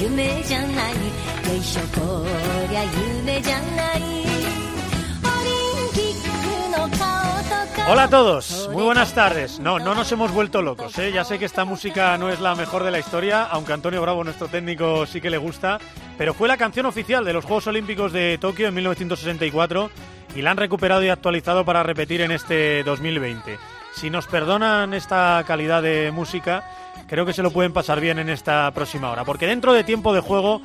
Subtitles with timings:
[0.00, 2.24] 夢じゃないよいしょこ
[2.70, 2.84] りゃ
[3.24, 5.50] 夢じゃないオリ
[5.86, 9.60] ンピックの顔とか Hola a todos, muy buenas tardes.
[9.60, 11.12] No, no nos hemos vuelto locos, ¿eh?
[11.12, 14.24] Ya sé que esta música no es la mejor de la historia, aunque Antonio Bravo,
[14.24, 15.78] nuestro técnico, sí que le gusta,
[16.18, 19.90] pero fue la canción oficial de los Juegos Olímpicos de Tokio en 1964
[20.34, 23.56] y la han recuperado y actualizado para repetir en este 2020.
[23.93, 26.63] Si nos perdonan esta calidad de música,
[27.07, 30.13] creo que se lo pueden pasar bien en esta próxima hora, porque dentro de tiempo
[30.13, 30.61] de juego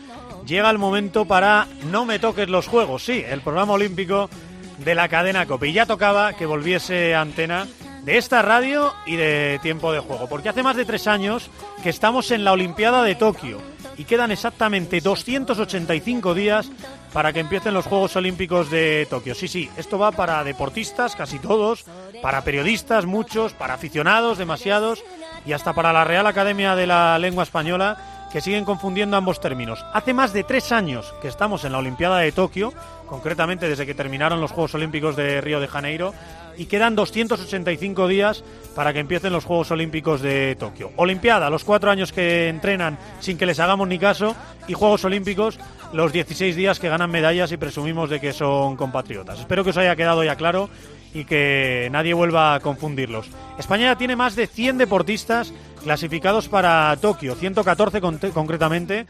[0.47, 4.31] llega el momento para No me toques los juegos, sí, el programa olímpico
[4.78, 5.69] de la cadena COPE.
[5.69, 7.67] Y ya tocaba que volviese a antena
[8.07, 11.51] de esta radio y de tiempo de juego, porque hace más de tres años
[11.83, 13.61] que estamos en la Olimpiada de Tokio
[13.97, 16.71] y quedan exactamente 285 días
[17.13, 19.35] para que empiecen los Juegos Olímpicos de Tokio.
[19.35, 21.85] Sí, sí, esto va para deportistas, casi todos,
[22.23, 25.03] para periodistas, muchos, para aficionados, demasiados,
[25.45, 29.85] y hasta para la Real Academia de la Lengua Española, que siguen confundiendo ambos términos.
[29.93, 32.73] Hace más de tres años que estamos en la Olimpiada de Tokio,
[33.07, 36.13] concretamente desde que terminaron los Juegos Olímpicos de Río de Janeiro,
[36.57, 40.93] y quedan 285 días para que empiecen los Juegos Olímpicos de Tokio.
[40.97, 44.35] Olimpiada, los cuatro años que entrenan sin que les hagamos ni caso,
[44.69, 45.59] y Juegos Olímpicos,
[45.93, 49.39] los 16 días que ganan medallas y presumimos de que son compatriotas.
[49.41, 50.69] Espero que os haya quedado ya claro
[51.15, 53.29] y que nadie vuelva a confundirlos.
[53.59, 59.07] España ya tiene más de 100 deportistas clasificados para Tokio, 114 con- concretamente,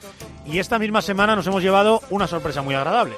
[0.47, 3.15] y esta misma semana nos hemos llevado una sorpresa muy agradable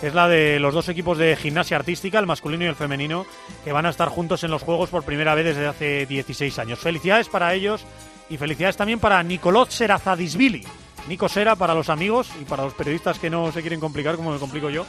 [0.00, 3.26] que es la de los dos equipos de gimnasia artística, el masculino y el femenino,
[3.64, 6.78] que van a estar juntos en los Juegos por primera vez desde hace 16 años.
[6.78, 7.84] Felicidades para ellos
[8.28, 10.64] y felicidades también para Nicolot Serazadisvili,
[11.08, 14.32] Nico Sera para los amigos y para los periodistas que no se quieren complicar como
[14.32, 14.86] me complico yo,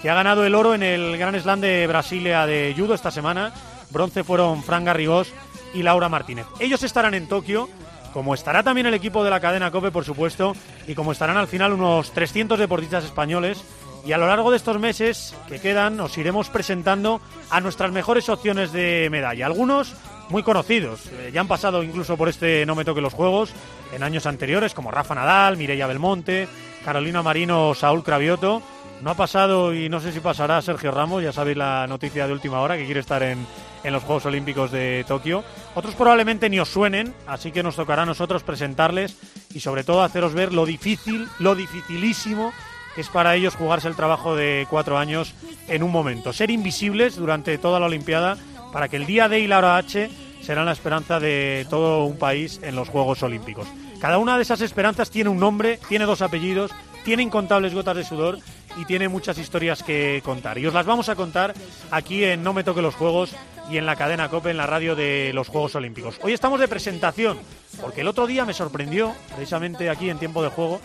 [0.00, 3.52] que ha ganado el oro en el Gran Slam de Brasilia de judo esta semana.
[3.90, 5.32] Bronce fueron Fran Garrigós
[5.74, 6.46] y Laura Martínez.
[6.58, 7.68] Ellos estarán en Tokio
[8.12, 10.54] como estará también el equipo de la cadena COPE, por supuesto,
[10.86, 13.64] y como estarán al final unos 300 deportistas españoles.
[14.04, 17.20] Y a lo largo de estos meses que quedan, os iremos presentando
[17.50, 19.46] a nuestras mejores opciones de medalla.
[19.46, 19.94] Algunos
[20.28, 23.52] muy conocidos, eh, ya han pasado incluso por este No me toque los juegos
[23.92, 26.48] en años anteriores, como Rafa Nadal, Mireia Belmonte,
[26.84, 28.62] Carolina Marino Saúl Cravioto.
[29.02, 32.32] No ha pasado y no sé si pasará Sergio Ramos, ya sabéis la noticia de
[32.32, 33.46] última hora que quiere estar en,
[33.82, 35.44] en los Juegos Olímpicos de Tokio.
[35.74, 39.16] Otros probablemente ni os suenen, así que nos tocará a nosotros presentarles
[39.52, 42.52] y sobre todo haceros ver lo difícil, lo dificilísimo
[42.96, 45.34] es para ellos jugarse el trabajo de cuatro años
[45.68, 46.32] en un momento.
[46.32, 48.36] Ser invisibles durante toda la Olimpiada
[48.72, 50.10] para que el día D y la hora H
[50.42, 53.68] serán la esperanza de todo un país en los Juegos Olímpicos.
[54.00, 56.72] Cada una de esas esperanzas tiene un nombre, tiene dos apellidos,
[57.04, 58.38] tiene incontables gotas de sudor
[58.76, 60.58] y tiene muchas historias que contar.
[60.58, 61.54] Y os las vamos a contar
[61.90, 63.34] aquí en No me toque los juegos
[63.70, 66.18] y en la cadena COPE, en la radio de los Juegos Olímpicos.
[66.22, 67.38] Hoy estamos de presentación,
[67.80, 70.80] porque el otro día me sorprendió, precisamente aquí en tiempo de juego,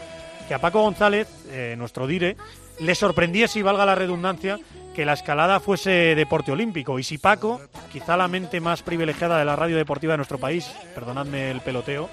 [0.47, 2.37] que a Paco González, eh, nuestro dire,
[2.79, 4.59] le sorprendiese, y valga la redundancia,
[4.95, 6.99] que la escalada fuese deporte olímpico.
[6.99, 10.71] Y si Paco, quizá la mente más privilegiada de la radio deportiva de nuestro país,
[10.95, 12.09] perdonadme el peloteo,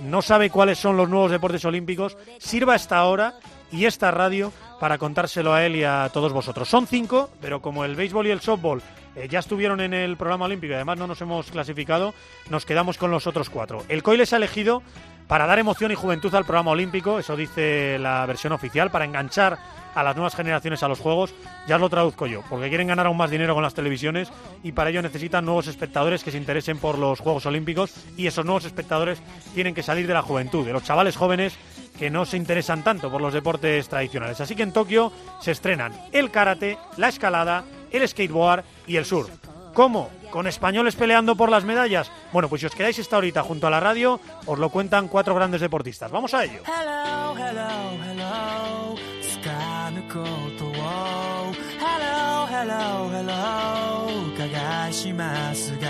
[0.00, 3.34] no sabe cuáles son los nuevos deportes olímpicos, sirva esta hora
[3.72, 6.68] y esta radio para contárselo a él y a todos vosotros.
[6.68, 8.82] Son cinco, pero como el béisbol y el softball
[9.14, 12.12] eh, ya estuvieron en el programa olímpico y además no nos hemos clasificado,
[12.50, 13.84] nos quedamos con los otros cuatro.
[13.88, 14.82] El COI les ha elegido
[15.26, 19.58] para dar emoción y juventud al programa olímpico, eso dice la versión oficial, para enganchar
[19.94, 21.34] a las nuevas generaciones a los juegos,
[21.66, 24.30] ya lo traduzco yo, porque quieren ganar aún más dinero con las televisiones
[24.62, 28.44] y para ello necesitan nuevos espectadores que se interesen por los Juegos Olímpicos y esos
[28.44, 29.22] nuevos espectadores
[29.54, 31.56] tienen que salir de la juventud, de los chavales jóvenes
[31.98, 34.40] que no se interesan tanto por los deportes tradicionales.
[34.40, 39.30] Así que en Tokio se estrenan el karate, la escalada, el skateboard y el surf.
[39.75, 40.09] ¿Cómo?
[40.31, 42.11] ¿Con españoles peleando por las medallas?
[42.31, 45.35] Bueno, pues si os quedáis esta horita junto a la radio, os lo cuentan cuatro
[45.35, 46.11] grandes deportistas.
[46.11, 46.61] Vamos a ello.
[46.65, 47.69] Hello, hello,
[48.03, 49.11] hello
[49.41, 50.19] 掴むこ
[50.57, 55.87] とを Hello, hello, hello 探しますが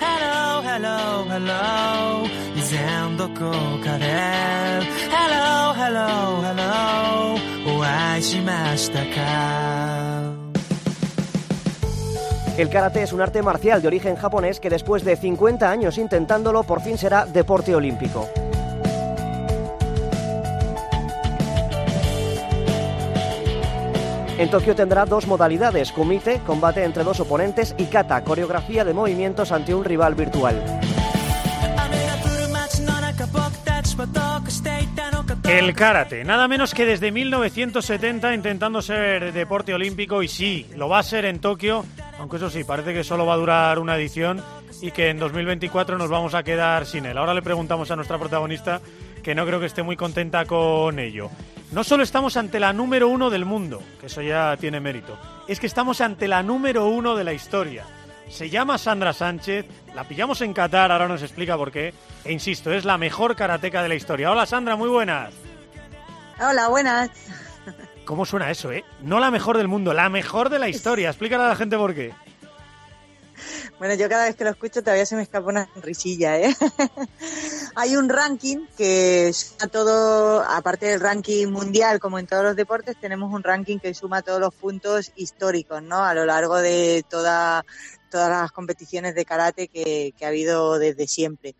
[0.00, 3.50] Hello, hello, hello 以前どこ
[3.84, 4.06] かで
[5.10, 10.21] Hello, hello, hello お会いしましたか
[12.55, 16.61] El karate es un arte marcial de origen japonés que después de 50 años intentándolo
[16.63, 18.29] por fin será deporte olímpico.
[24.37, 29.51] En Tokio tendrá dos modalidades, kumite, combate entre dos oponentes, y kata, coreografía de movimientos
[29.51, 30.61] ante un rival virtual.
[35.43, 40.99] El karate, nada menos que desde 1970 intentando ser deporte olímpico y sí, lo va
[40.99, 41.85] a ser en Tokio
[42.23, 44.41] aunque eso sí, parece que solo va a durar una edición
[44.79, 47.17] y que en 2024 nos vamos a quedar sin él.
[47.17, 48.79] Ahora le preguntamos a nuestra protagonista
[49.21, 51.29] que no creo que esté muy contenta con ello.
[51.73, 55.17] No solo estamos ante la número uno del mundo, que eso ya tiene mérito,
[55.49, 57.83] es que estamos ante la número uno de la historia.
[58.29, 61.93] Se llama Sandra Sánchez, la pillamos en Qatar, ahora nos explica por qué.
[62.23, 64.31] E insisto, es la mejor karateca de la historia.
[64.31, 65.33] Hola Sandra, muy buenas.
[66.39, 67.09] Hola, buenas.
[68.05, 68.83] ¿Cómo suena eso, eh?
[69.01, 71.09] No la mejor del mundo, la mejor de la historia.
[71.09, 72.13] Explícale a la gente por qué.
[73.79, 76.55] Bueno, yo cada vez que lo escucho todavía se me escapa una risilla, ¿eh?
[77.75, 82.95] Hay un ranking que suma todo, aparte del ranking mundial, como en todos los deportes,
[82.99, 86.03] tenemos un ranking que suma todos los puntos históricos, ¿no?
[86.03, 87.65] A lo largo de toda,
[88.09, 91.55] todas las competiciones de karate que, que ha habido desde siempre.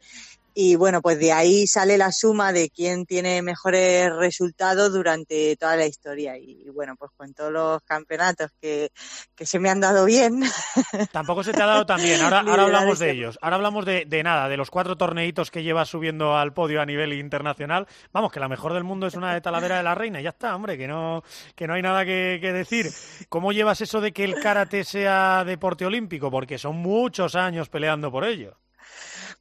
[0.56, 5.76] Y bueno, pues de ahí sale la suma de quién tiene mejores resultados durante toda
[5.76, 6.38] la historia.
[6.38, 8.92] Y, bueno, pues con todos los campeonatos que,
[9.36, 10.44] que, se me han dado bien.
[11.12, 12.22] Tampoco se te ha dado tan bien.
[12.22, 13.40] Ahora, ahora hablamos de ellos.
[13.42, 16.86] Ahora hablamos de, de, nada, de los cuatro torneitos que llevas subiendo al podio a
[16.86, 17.88] nivel internacional.
[18.12, 20.22] Vamos, que la mejor del mundo es una de Talavera de la Reina.
[20.22, 21.24] Ya está, hombre, que no,
[21.56, 22.92] que no hay nada que, que decir.
[23.28, 26.30] ¿Cómo llevas eso de que el karate sea deporte olímpico?
[26.30, 28.58] Porque son muchos años peleando por ello.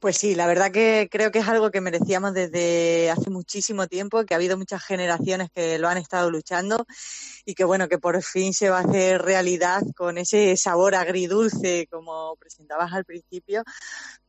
[0.03, 4.25] Pues sí, la verdad que creo que es algo que merecíamos desde hace muchísimo tiempo,
[4.25, 6.85] que ha habido muchas generaciones que lo han estado luchando
[7.45, 11.87] y que bueno, que por fin se va a hacer realidad con ese sabor agridulce
[11.89, 13.63] como presentabas al principio,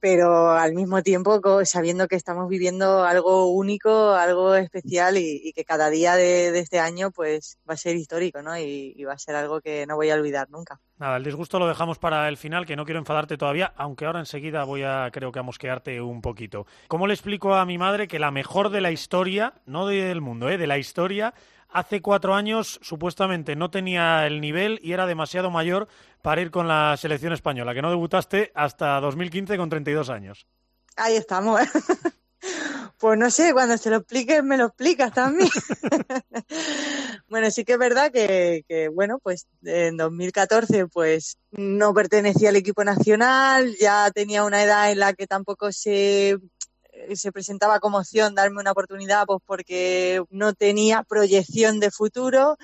[0.04, 5.88] pero al mismo tiempo sabiendo que estamos viviendo algo único, algo especial y, que cada
[5.88, 8.54] día de, de, este año pues va a ser histórico, ¿no?
[8.58, 10.78] Y, y va a ser algo que no voy a olvidar nunca.
[10.98, 14.18] Nada, el disgusto lo dejamos para el final, que no quiero enfadarte todavía, aunque ahora
[14.18, 16.66] enseguida voy a, creo que a mosquearte un poquito.
[16.86, 20.50] ¿Cómo le explico a mi madre que la mejor de la historia, no del mundo,
[20.50, 21.32] eh, de la historia,
[21.74, 25.88] hace cuatro años supuestamente no tenía el nivel y era demasiado mayor
[26.24, 30.46] para ir con la selección española, que no debutaste hasta 2015 con 32 años?
[30.96, 31.60] Ahí estamos.
[31.60, 31.68] ¿eh?
[32.98, 35.48] Pues no sé, cuando se lo expliques me lo explicas también.
[37.28, 42.56] bueno, sí que es verdad que, que, bueno, pues en 2014 pues no pertenecía al
[42.56, 46.38] equipo nacional, ya tenía una edad en la que tampoco se
[47.14, 52.56] se presentaba como opción darme una oportunidad pues porque no tenía proyección de futuro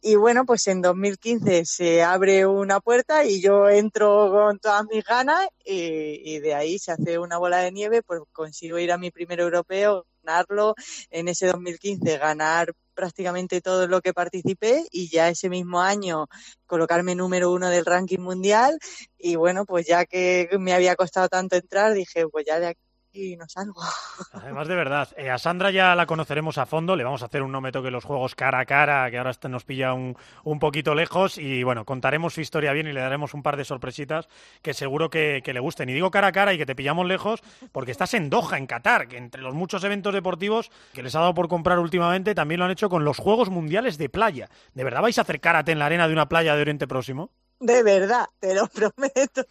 [0.00, 5.04] y bueno, pues en 2015 se abre una puerta y yo entro con todas mis
[5.04, 9.10] ganas y, de ahí se hace una bola de nieve, pues consigo ir a mi
[9.10, 10.74] primer europeo, ganarlo,
[11.10, 16.26] en ese 2015 ganar prácticamente todo lo que participé y ya ese mismo año
[16.66, 18.78] colocarme número uno del ranking mundial.
[19.16, 22.87] Y bueno, pues ya que me había costado tanto entrar, dije, pues ya de aquí
[23.18, 23.80] y no salgo.
[24.32, 27.42] Además, de verdad, eh, a Sandra ya la conoceremos a fondo, le vamos a hacer
[27.42, 30.16] un no me toque los juegos cara a cara, que ahora este nos pilla un,
[30.44, 33.64] un poquito lejos, y bueno, contaremos su historia bien y le daremos un par de
[33.64, 34.28] sorpresitas
[34.62, 35.88] que seguro que, que, le gusten.
[35.88, 37.42] Y digo cara a cara y que te pillamos lejos,
[37.72, 41.20] porque estás en Doha, en Qatar, que entre los muchos eventos deportivos que les ha
[41.20, 44.48] dado por comprar últimamente, también lo han hecho con los Juegos Mundiales de Playa.
[44.74, 47.30] ¿De verdad vais a hacer karate en la arena de una playa de Oriente Próximo?
[47.60, 49.44] De verdad, te lo prometo.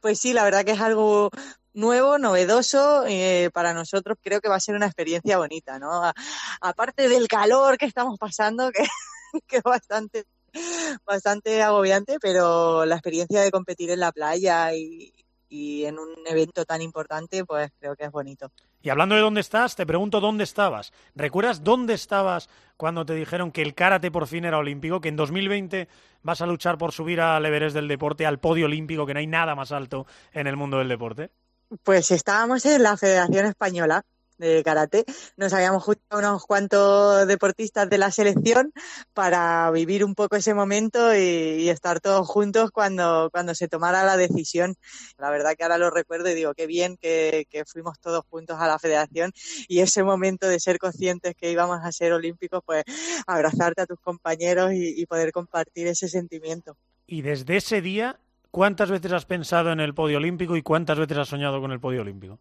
[0.00, 1.30] Pues sí, la verdad que es algo
[1.72, 4.18] nuevo, novedoso eh, para nosotros.
[4.20, 6.12] Creo que va a ser una experiencia bonita, ¿no?
[6.60, 8.84] Aparte del calor que estamos pasando, que,
[9.46, 10.24] que es bastante,
[11.04, 15.12] bastante agobiante, pero la experiencia de competir en la playa y,
[15.48, 18.50] y en un evento tan importante, pues creo que es bonito.
[18.82, 20.92] Y hablando de dónde estás, te pregunto dónde estabas.
[21.14, 25.16] ¿Recuerdas dónde estabas cuando te dijeron que el karate por fin era olímpico, que en
[25.16, 25.88] 2020
[26.22, 29.26] vas a luchar por subir al Everest del deporte, al podio olímpico, que no hay
[29.26, 31.30] nada más alto en el mundo del deporte?
[31.82, 34.04] Pues estábamos en la Federación Española
[34.38, 35.04] de karate.
[35.36, 38.72] Nos habíamos juntado unos cuantos deportistas de la selección
[39.14, 44.04] para vivir un poco ese momento y, y, estar todos juntos cuando, cuando se tomara
[44.04, 44.74] la decisión.
[45.18, 48.58] La verdad que ahora lo recuerdo y digo, qué bien que, que fuimos todos juntos
[48.60, 49.32] a la federación
[49.68, 52.84] y ese momento de ser conscientes que íbamos a ser olímpicos, pues
[53.26, 56.76] abrazarte a tus compañeros y, y poder compartir ese sentimiento.
[57.06, 58.18] Y desde ese día
[58.56, 61.78] ¿Cuántas veces has pensado en el podio olímpico y cuántas veces has soñado con el
[61.78, 62.38] podio olímpico?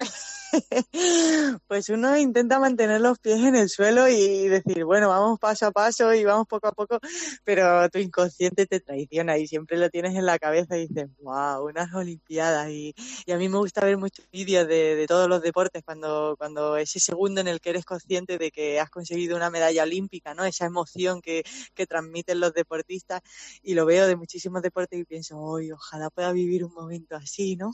[1.66, 5.70] pues uno intenta mantener los pies en el suelo y decir, bueno, vamos paso a
[5.70, 6.98] paso y vamos poco a poco,
[7.44, 11.64] pero tu inconsciente te traiciona y siempre lo tienes en la cabeza y dices, wow,
[11.66, 12.70] unas Olimpiadas.
[12.70, 12.94] Y,
[13.26, 17.00] y a mí me gusta ver muchos vídeos de, todos los deportes cuando, cuando ese
[17.00, 20.44] segundo en el que eres consciente de que has conseguido una medalla olímpica, ¿no?
[20.44, 21.42] Esa emoción que,
[21.74, 23.22] que transmiten los deportistas
[23.62, 27.56] y lo veo de muchísimos deportes y pienso, hoy ojalá pueda vivir un momento así,
[27.56, 27.72] ¿no?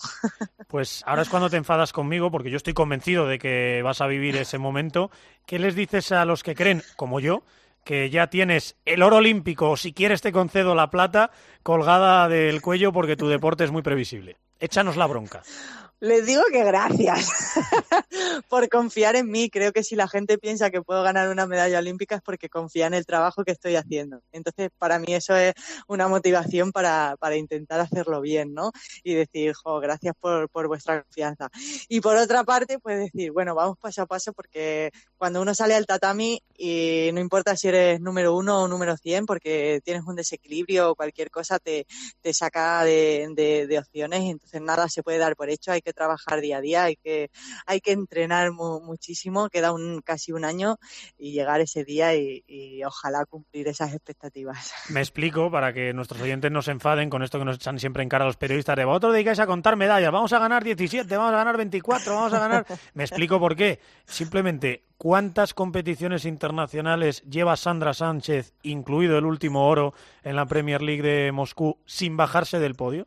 [0.69, 4.07] pues ahora es cuando te enfadas conmigo porque yo estoy convencido de que vas a
[4.07, 5.11] vivir ese momento.
[5.47, 7.43] ¿Qué les dices a los que creen, como yo,
[7.85, 11.31] que ya tienes el oro olímpico, o si quieres te concedo la plata,
[11.63, 14.37] colgada del cuello porque tu deporte es muy previsible.
[14.59, 15.43] Échanos la bronca.
[16.01, 17.55] Les digo que gracias
[18.51, 19.49] por confiar en mí.
[19.49, 22.87] Creo que si la gente piensa que puedo ganar una medalla olímpica es porque confía
[22.87, 24.21] en el trabajo que estoy haciendo.
[24.31, 25.55] Entonces, para mí eso es
[25.89, 28.73] una motivación para, para intentar hacerlo bien, ¿no?
[29.05, 31.49] Y decir, jo, gracias por, por vuestra confianza.
[31.89, 35.75] Y por otra parte, pues decir, bueno, vamos paso a paso porque cuando uno sale
[35.75, 40.17] al tatami y no importa si eres número uno o número cien, porque tienes un
[40.17, 41.87] desequilibrio o cualquier cosa te,
[42.21, 45.73] te saca de, de, opciones entonces nada se puede dar por hecho.
[45.73, 47.31] Hay que trabajar día a día, hay que,
[47.65, 50.79] hay que entrenar mu muchísimo, queda un, casi un año
[51.17, 54.73] y llegar ese día y, y, ojalá cumplir esas expectativas.
[54.91, 58.03] Me explico para que nuestros oyentes no se enfaden con esto que nos echan siempre
[58.03, 61.33] en cara los periodistas de vosotros dedicáis a contar medallas, vamos a ganar 17, vamos
[61.33, 62.67] a ganar 24, vamos a ganar...
[62.95, 63.79] Me explico por qué.
[64.07, 71.03] Simplemente, ¿cuántas competiciones internacionales lleva Sandra Sánchez, incluido el último oro en la Premier League
[71.03, 73.07] de Moscú, sin bajarse del podio?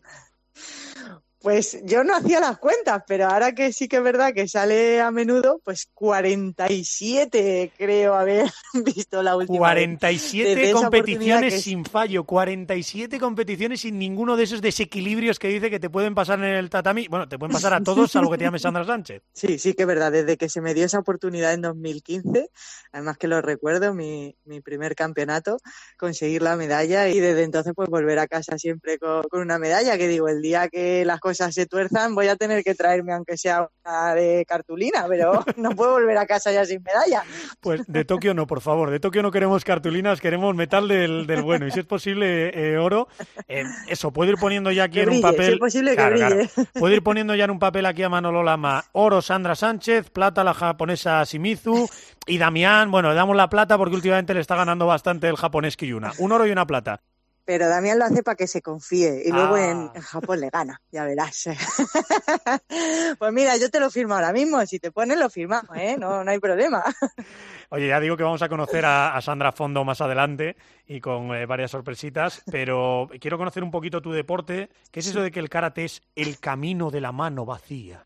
[1.41, 4.99] Pues yo no hacía las cuentas, pero ahora que sí que es verdad que sale
[4.99, 9.57] a menudo, pues 47 creo haber visto la última.
[9.59, 10.73] 47 vez.
[10.73, 11.61] competiciones que...
[11.61, 16.39] sin fallo, 47 competiciones sin ninguno de esos desequilibrios que dice que te pueden pasar
[16.39, 17.07] en el tatami.
[17.07, 19.21] Bueno, te pueden pasar a todos, salvo que te llames Sandra Sánchez.
[19.39, 20.11] Sí, sí que es verdad.
[20.11, 22.49] Desde que se me dio esa oportunidad en 2015,
[22.91, 25.57] además que lo recuerdo, mi, mi primer campeonato,
[25.97, 29.97] conseguir la medalla y desde entonces pues volver a casa siempre con, con una medalla,
[29.97, 33.37] que digo, el día que las cosas se tuerzan voy a tener que traerme aunque
[33.37, 37.23] sea una de cartulina, pero no puedo volver a casa ya sin medalla.
[37.59, 41.41] Pues de Tokio no, por favor, de Tokio no queremos cartulinas, queremos metal del, del
[41.41, 43.07] bueno y si es posible eh, oro.
[43.47, 45.45] Eh, eso, puedo ir poniendo ya aquí que en brille, un papel.
[45.45, 46.49] Si es posible claro, que brille.
[46.49, 46.69] Claro.
[46.73, 50.43] Puedo ir poniendo ya en un papel aquí a Manolo Lama, oro Sandra Sánchez, plata
[50.43, 51.87] la japonesa Shimizu
[52.25, 55.77] y Damián, bueno, le damos la plata porque últimamente le está ganando bastante el japonés
[55.77, 56.13] Kiyuna.
[56.19, 57.01] Un oro y una plata
[57.49, 59.71] pero Damián lo hace para que se confíe y luego ah.
[59.71, 61.49] en, en, Japón le gana, ya verás.
[63.17, 65.97] pues mira, yo te lo firmo ahora mismo, si te pones lo firmamos, ¿eh?
[65.97, 66.83] no, no hay problema.
[67.69, 71.33] Oye, ya digo que vamos a conocer a, a Sandra Fondo más adelante y con
[71.33, 74.69] eh, varias sorpresitas, pero quiero conocer un poquito tu deporte.
[74.91, 78.05] ¿Qué es eso de que el karate es el camino de la mano vacía?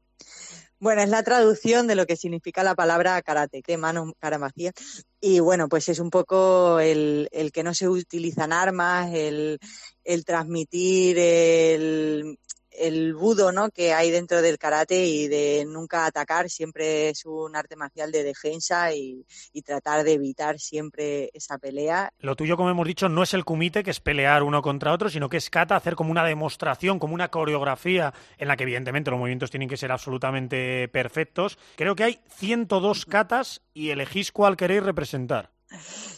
[0.83, 4.73] Bueno, es la traducción de lo que significa la palabra karate, de mano, cara vacía.
[5.21, 9.59] Y bueno, pues es un poco el, el que no se utilizan armas, el,
[10.03, 12.37] el transmitir el,
[12.77, 13.69] el budo ¿no?
[13.69, 18.23] que hay dentro del karate y de nunca atacar, siempre es un arte marcial de
[18.23, 22.11] defensa y, y, tratar de evitar siempre esa pelea.
[22.19, 25.09] Lo tuyo, como hemos dicho, no es el kumite, que es pelear uno contra otro,
[25.09, 29.11] sino que es kata, hacer como una demostración, como una coreografía en la que evidentemente
[29.11, 31.57] los movimientos tienen que ser absolutamente perfectos.
[31.75, 35.51] Creo que hay 102 katas y elegís cuál queréis representar.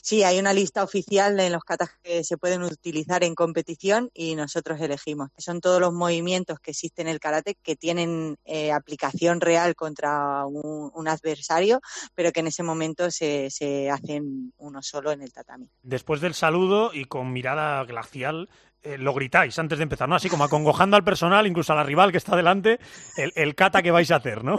[0.02, 4.36] Sí, hay una lista oficial de los katas que se pueden utilizar en competición y
[4.36, 5.30] nosotros elegimos.
[5.38, 10.46] Son todos los movimientos que existen en el karate que tienen eh, aplicación real contra
[10.46, 11.82] un, adversario,
[12.16, 15.70] pero que en ese momento se, se hacen uno solo en el tatami.
[15.84, 18.50] Después del saludo y con mirada glacial,
[18.82, 20.16] eh, lo gritáis antes de empezar, ¿no?
[20.16, 22.80] Así como acongojando al personal, incluso a la rival que está delante,
[23.18, 24.58] el, el kata que vais a hacer, ¿no?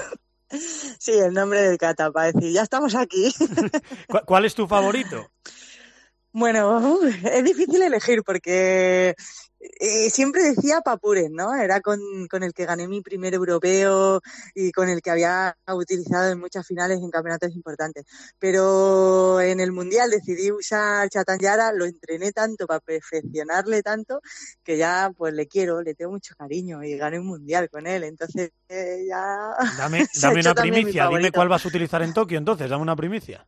[0.51, 3.33] Sí, el nombre del kata, para decir, ya estamos aquí.
[4.27, 5.31] ¿Cuál es tu favorito?
[6.33, 9.15] Bueno, es difícil elegir porque
[9.59, 11.55] eh, siempre decía Papuren, ¿no?
[11.55, 11.99] Era con,
[12.29, 14.21] con, el que gané mi primer europeo
[14.55, 18.05] y con el que había utilizado en muchas finales en campeonatos importantes.
[18.39, 24.21] Pero en el mundial decidí usar Chatanyara, lo entrené tanto para perfeccionarle tanto
[24.63, 28.05] que ya pues le quiero, le tengo mucho cariño y gané un mundial con él.
[28.05, 29.55] Entonces eh, ya.
[29.79, 33.47] Dame, dame una primicia, dime cuál vas a utilizar en Tokio entonces, dame una primicia.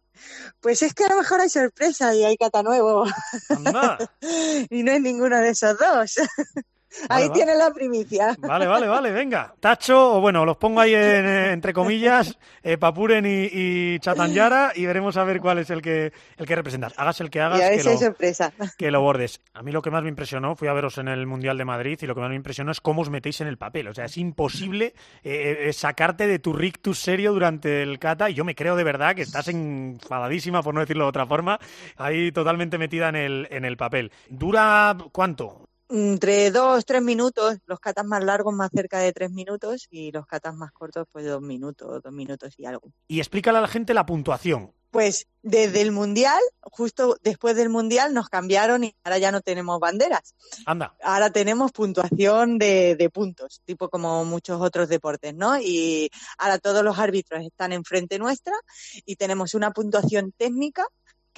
[0.60, 3.04] Pues es que a lo mejor hay sorpresa y hay kata nuevo.
[3.50, 3.98] Anda.
[4.70, 5.97] y no es ninguno de esos dos.
[7.08, 8.36] Ahí tiene la primicia.
[8.38, 9.54] Vale, vale, vale, venga.
[9.60, 14.86] Tacho, o bueno, los pongo ahí en, entre comillas, eh, Papuren y, y, Chatanyara y
[14.86, 16.94] veremos a ver cuál es el que el que representas.
[16.96, 18.52] Hagas el que hagas, a que lo, sorpresa.
[18.76, 19.40] que lo bordes.
[19.52, 21.98] A mí lo que más me impresionó, fui a veros en el Mundial de Madrid
[22.00, 23.88] y lo que más me impresionó es cómo os metéis en el papel.
[23.88, 28.34] O sea, es imposible eh, eh, sacarte de tu rictus serio durante el kata y
[28.34, 31.58] yo me creo de verdad que estás enfadadísima, por no decirlo de otra forma,
[31.96, 34.10] ahí totalmente metida en el, en el papel.
[34.30, 35.67] ¿Dura cuánto?
[35.88, 40.26] Entre dos, tres minutos, los catas más largos más cerca de tres minutos y los
[40.26, 42.92] catas más cortos pues dos minutos, dos minutos y algo.
[43.08, 44.72] Y explícale a la gente la puntuación.
[44.90, 49.78] Pues desde el Mundial, justo después del Mundial nos cambiaron y ahora ya no tenemos
[49.80, 50.34] banderas.
[50.64, 50.96] Anda.
[51.02, 55.58] Ahora tenemos puntuación de, de puntos, tipo como muchos otros deportes, ¿no?
[55.58, 58.54] Y ahora todos los árbitros están enfrente nuestra
[59.04, 60.86] y tenemos una puntuación técnica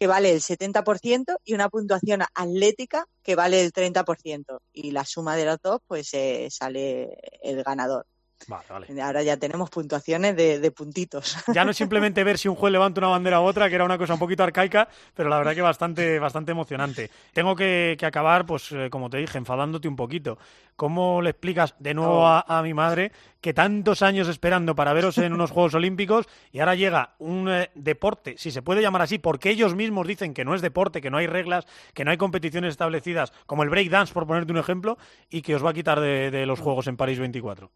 [0.01, 4.59] que vale el 70% y una puntuación atlética que vale el 30%.
[4.73, 8.07] Y la suma de los dos, pues eh, sale el ganador.
[8.47, 9.03] Vale, vale.
[9.03, 11.37] Ahora ya tenemos puntuaciones de, de puntitos.
[11.55, 13.85] Ya no es simplemente ver si un juez levanta una bandera u otra, que era
[13.85, 17.11] una cosa un poquito arcaica, pero la verdad que bastante, bastante emocionante.
[17.35, 20.39] Tengo que, que acabar, pues eh, como te dije, enfadándote un poquito.
[20.77, 25.19] ¿Cómo le explicas de nuevo a, a mi madre que tantos años esperando para veros
[25.19, 29.19] en unos Juegos Olímpicos y ahora llega un eh, deporte, si se puede llamar así,
[29.19, 32.17] porque ellos mismos dicen que no es deporte, que no hay reglas, que no hay
[32.17, 34.99] competiciones establecidas, como el breakdance, por ponerte un ejemplo,
[35.31, 37.71] y que os va a quitar de, los Juegos en París 24?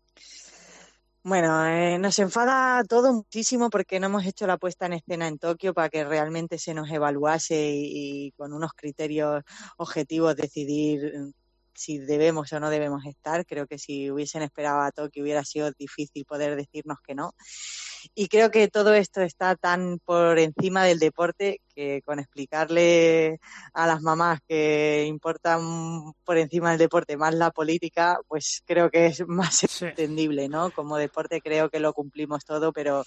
[1.22, 5.38] Bueno, eh, nos enfada todo muchísimo porque no hemos hecho la puesta en escena en
[5.38, 9.42] Tokio para que realmente se nos evaluase y, y con unos criterios
[9.78, 11.32] objetivos decidir
[11.74, 13.44] si debemos o no debemos estar.
[13.46, 17.34] Creo que si hubiesen esperado a Tokio hubiera sido difícil poder decirnos que no.
[18.14, 23.40] Y creo que todo esto está tan por encima del deporte que con explicarle
[23.72, 29.06] a las mamás que importan por encima del deporte más la política, pues creo que
[29.06, 29.86] es más Sí.
[29.86, 30.70] entendible, ¿no?
[30.70, 33.02] Como deporte creo que lo cumplimos todo, pero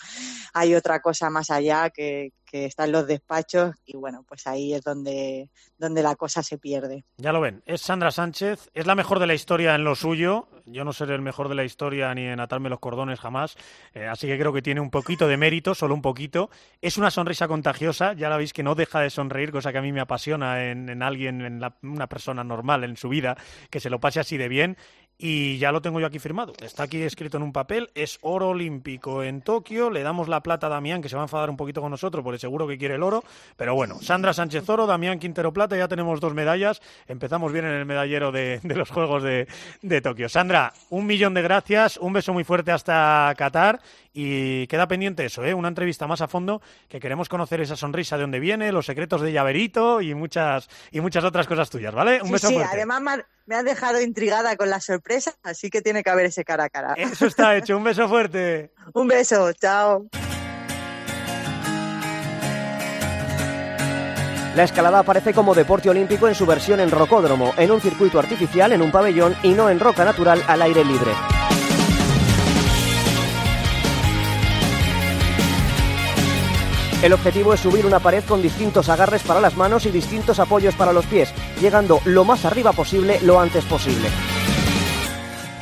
[0.54, 4.74] hay otra cosa más allá que, que está en los despachos y bueno, pues ahí
[4.74, 7.06] es donde, donde la cosa se pierde.
[7.18, 10.48] Ya lo ven, es Sandra Sánchez, es la mejor de la historia en lo suyo.
[10.66, 13.56] Yo no seré el mejor de la historia ni en atarme los cordones jamás,
[13.94, 16.50] eh, así que creo que tiene un poquito de mérito, solo un poquito.
[16.82, 19.82] Es una sonrisa contagiosa, ya la veis que no deja de sonreír, cosa que a
[19.82, 23.38] mí me apasiona en, en alguien, en la- una persona normal en su vida,
[23.70, 24.78] que se lo pase así de bien.
[25.20, 26.54] Y ya lo tengo yo aquí firmado.
[26.62, 27.90] Está aquí escrito en un papel.
[27.96, 29.90] Es oro olímpico en Tokio.
[29.90, 32.24] Le damos la plata a Damián, que se va a enfadar un poquito con nosotros,
[32.24, 33.24] porque seguro que quiere el oro.
[33.56, 35.76] Pero bueno, Sandra Sánchez Oro, Damián Quintero Plata.
[35.76, 36.82] Ya tenemos dos medallas.
[37.08, 39.48] Empezamos bien en el medallero de, de los Juegos de,
[39.82, 40.30] de Tokio.
[40.30, 41.98] Sandra, un millón de gracias.
[41.98, 43.80] Un beso muy fuerte hasta Qatar.
[44.20, 45.54] Y queda pendiente eso, ¿eh?
[45.54, 49.22] una entrevista más a fondo, que queremos conocer esa sonrisa de dónde viene, los secretos
[49.22, 52.20] de Llaverito y muchas, y muchas otras cosas tuyas, ¿vale?
[52.22, 52.72] Un Sí, beso sí, fuerte.
[52.74, 55.07] además me ha- me has dejado intrigada con la sorpresa,
[55.44, 56.94] así que tiene que haber ese cara a cara.
[56.96, 57.78] Eso está hecho.
[57.78, 58.72] Un beso fuerte.
[58.94, 60.08] Un beso, chao.
[64.56, 68.72] La escalada aparece como deporte olímpico en su versión en rocódromo, en un circuito artificial
[68.74, 71.12] en un pabellón y no en roca natural al aire libre.
[77.04, 80.74] El objetivo es subir una pared con distintos agarres para las manos y distintos apoyos
[80.74, 84.10] para los pies, llegando lo más arriba posible lo antes posible.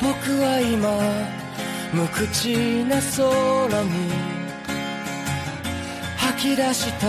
[0.05, 0.89] 僕は今
[1.93, 4.11] 無口な空に
[6.17, 7.07] 吐き出した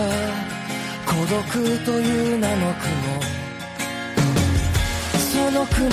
[1.06, 2.92] 孤独という名の雲
[5.32, 5.92] その雲が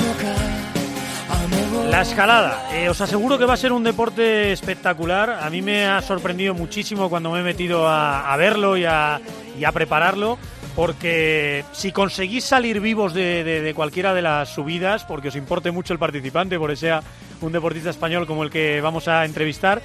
[1.44, 2.68] 雨を La escalada.
[2.74, 5.40] Eh, os aseguro que va a ser un deporte espectacular.
[5.42, 9.22] A mí me ha sorprendido muchísimo cuando me he metido a, a verlo y a,
[9.58, 10.38] y a prepararlo.
[10.77, 15.71] Porque si conseguís salir vivos de, de- de cualquiera de las subidas, porque os importe
[15.71, 17.01] mucho el participante, porque sea
[17.41, 19.81] un deportista español como el que vamos a entrevistar,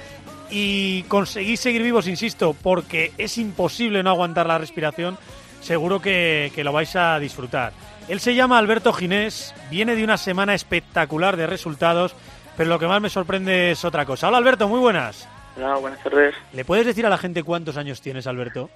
[0.50, 5.16] y conseguís seguir vivos, insisto, porque es imposible no aguantar la respiración,
[5.60, 7.72] seguro que, que lo vais a disfrutar.
[8.08, 12.16] Él se llama Alberto Ginés, viene de una semana espectacular de resultados,
[12.56, 14.26] pero lo que más me sorprende es otra cosa.
[14.26, 15.28] Hola Alberto, muy buenas.
[15.56, 16.34] Hola, buenas tardes.
[16.52, 18.70] ¿Le puedes decir a la gente cuántos años tienes, Alberto?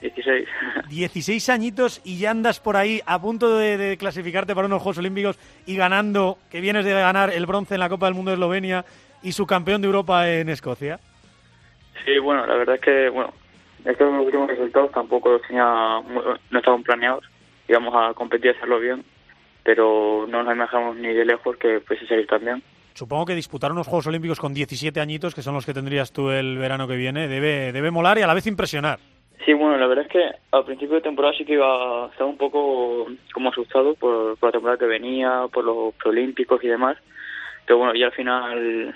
[0.00, 0.48] 16.
[0.88, 4.98] 16 añitos y ya andas por ahí a punto de, de clasificarte para unos Juegos
[4.98, 8.34] Olímpicos y ganando, que vienes de ganar el bronce en la Copa del Mundo de
[8.34, 8.84] Eslovenia
[9.22, 11.00] y su campeón de Europa en Escocia.
[12.04, 13.32] Sí, bueno, la verdad es que, bueno,
[13.84, 17.24] estos últimos resultados tampoco los tenía, no estaban planeados.
[17.68, 19.04] Íbamos a competir y hacerlo bien,
[19.64, 22.62] pero no nos imaginamos ni de lejos que fuese salir tan bien.
[22.94, 26.30] Supongo que disputar unos Juegos Olímpicos con 17 añitos, que son los que tendrías tú
[26.30, 28.98] el verano que viene, debe, debe molar y a la vez impresionar.
[29.44, 32.36] Sí, bueno, la verdad es que al principio de temporada sí que iba, estaba un
[32.36, 36.96] poco como asustado por, por la temporada que venía, por los preolímpicos y demás.
[37.64, 38.94] Pero bueno, ya al final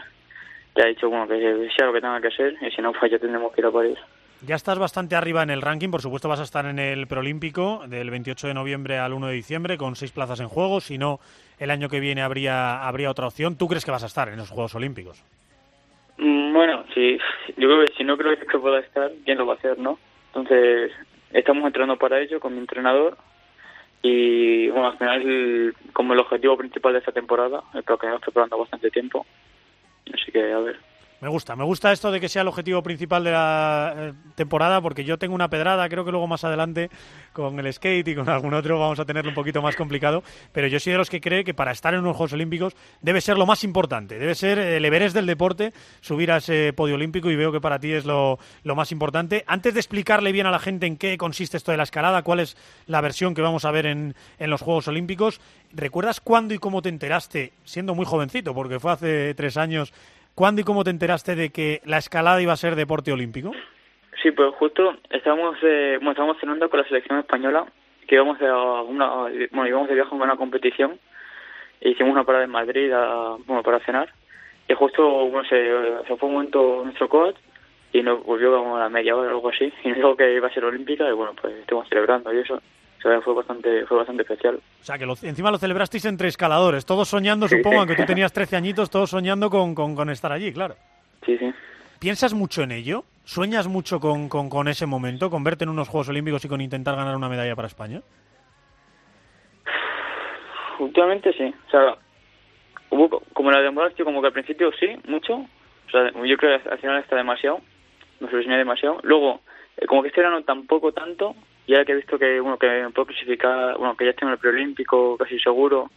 [0.76, 3.12] ya he dicho bueno, que sea lo que tenga que hacer y si no, pues
[3.12, 3.98] ya tendremos que ir a París.
[4.42, 7.82] Ya estás bastante arriba en el ranking, por supuesto vas a estar en el preolímpico
[7.86, 11.20] del 28 de noviembre al 1 de diciembre con seis plazas en juego, si no
[11.58, 13.56] el año que viene habría, habría otra opción.
[13.56, 15.22] ¿Tú crees que vas a estar en los Juegos Olímpicos?
[16.16, 17.18] Mm, Bueno, sí,
[17.58, 19.98] yo creo que si no creo que pueda estar, ¿quién lo va a hacer, no?
[20.34, 20.92] Entonces,
[21.32, 23.18] estamos entrenando para ello con mi entrenador
[24.02, 28.20] y, bueno, al final, como el objetivo principal de esta temporada, es lo que hemos
[28.20, 29.26] preparando bastante tiempo.
[30.12, 30.89] Así que, a ver.
[31.20, 34.80] Me gusta, me gusta esto de que sea el objetivo principal de la eh, temporada,
[34.80, 36.88] porque yo tengo una pedrada, creo que luego más adelante
[37.34, 40.66] con el skate y con algún otro vamos a tenerlo un poquito más complicado, pero
[40.66, 43.36] yo soy de los que cree que para estar en unos Juegos Olímpicos debe ser
[43.36, 47.36] lo más importante, debe ser el Everest del deporte, subir a ese podio olímpico y
[47.36, 49.44] veo que para ti es lo, más importante.
[49.46, 52.40] Antes de explicarle bien a la gente en qué consiste esto de la escalada, cuál
[52.40, 52.56] es
[52.86, 55.42] la versión que vamos a ver en, en los Juegos Olímpicos,
[55.74, 59.92] ¿recuerdas cuándo y cómo te enteraste, siendo muy jovencito, porque fue hace tres años,
[60.40, 63.52] ¿Cuándo y cómo te enteraste de que la escalada iba a ser deporte olímpico?
[64.22, 67.66] Sí, pues justo estábamos, eh, bueno, estábamos cenando con la selección española,
[68.08, 70.98] que íbamos de, una, bueno, íbamos de viaje a una competición,
[71.82, 74.14] e hicimos una parada en Madrid a, bueno, para cenar,
[74.66, 77.36] y justo bueno, se, fue un momento nuestro coach
[77.92, 80.36] y nos volvió como a la media hora o algo así, y nos dijo que
[80.36, 82.62] iba a ser olímpica, y bueno, pues estuvimos celebrando y eso.
[83.02, 84.56] Fue bastante, fue bastante especial.
[84.56, 88.32] O sea, que lo, encima lo celebrasteis entre escaladores, todos soñando, supongo, aunque tú tenías
[88.32, 90.74] 13 añitos, todos soñando con, con, con, estar allí, claro.
[91.24, 91.50] Sí, sí.
[91.98, 93.04] ¿Piensas mucho en ello?
[93.24, 96.60] ¿Sueñas mucho con, con, con ese momento, con verte en unos Juegos Olímpicos y con
[96.60, 98.02] intentar ganar una medalla para España?
[100.78, 101.54] Últimamente sí.
[101.68, 101.96] O sea,
[102.90, 105.34] hubo, como la demoraste, como que al principio sí, mucho.
[105.36, 107.60] O sea, yo creo que al final está demasiado.
[108.18, 108.98] Me solucioné demasiado.
[109.02, 109.40] Luego,
[109.76, 111.34] eh, como que este verano tampoco tanto,
[111.70, 114.38] ya que he visto que bueno que puedo clasificar, bueno que ya estoy en el
[114.38, 115.90] preolímpico casi seguro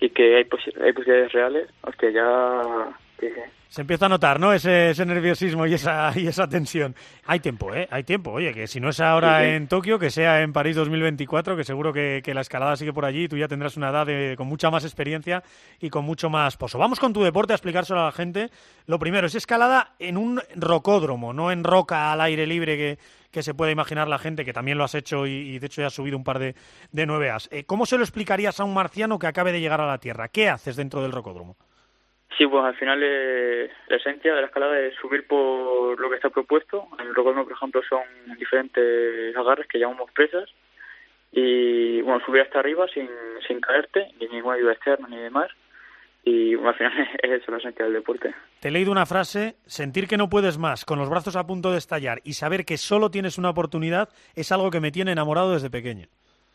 [0.00, 2.98] y que hay, posi hay posibilidades reales, hostia, ya...
[3.22, 3.40] Sí, sí.
[3.68, 4.52] Se empieza a notar, ¿no?
[4.52, 6.96] Ese, ese, nerviosismo y esa, y esa tensión.
[7.24, 7.86] Hay tiempo, ¿eh?
[7.88, 8.32] Hay tiempo.
[8.32, 11.62] Oye, que si no es ahora sí, en Tokio, que sea en París 2024, que
[11.62, 14.34] seguro que, que, la escalada sigue por allí y tú ya tendrás una edad de,
[14.36, 15.44] con mucha más experiencia
[15.80, 16.78] y con mucho más pozo.
[16.78, 18.50] Vamos con tu deporte a explicárselo a la gente.
[18.86, 22.98] Lo primero, es escalada en un rocódromo, no en roca al aire libre que,
[23.30, 25.80] que se puede imaginar la gente, que también lo has hecho y, y de hecho
[25.80, 26.56] ya has subido un par de,
[26.90, 27.48] de 9As.
[27.52, 30.28] Eh, ¿Cómo se lo explicarías a un marciano que acabe de llegar a la Tierra?
[30.28, 31.56] ¿Qué haces dentro del rocódromo?
[32.38, 36.16] Sí, pues al final eh, la esencia de la escalada es subir por lo que
[36.16, 36.88] está propuesto.
[36.98, 38.02] En el rocódromo, por ejemplo, son
[38.38, 40.48] diferentes agarres que llamamos presas.
[41.30, 43.08] Y bueno, subir hasta arriba sin,
[43.46, 45.50] sin caerte, ni ninguna ayuda externa ni demás.
[46.24, 46.92] Y bueno, al final
[47.22, 48.34] es eso la esencia del deporte.
[48.60, 51.70] Te he leído una frase, sentir que no puedes más, con los brazos a punto
[51.70, 55.52] de estallar y saber que solo tienes una oportunidad es algo que me tiene enamorado
[55.52, 56.06] desde pequeño.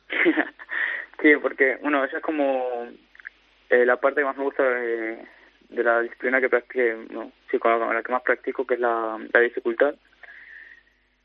[1.21, 2.87] sí, porque, bueno, esa es como
[3.69, 5.36] eh, la parte que más me gusta de,
[5.69, 9.19] de la disciplina que practiqué, no, sí, con la, que más practico, que es la,
[9.33, 9.95] la dificultad.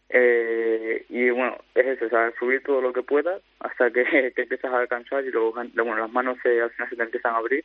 [0.08, 4.04] Eh, y bueno, es eso, o subir todo lo que puedas hasta que
[4.36, 7.34] te empiezas a cansar y luego, bueno, las manos se, al final se te empiezan
[7.34, 7.64] a abrir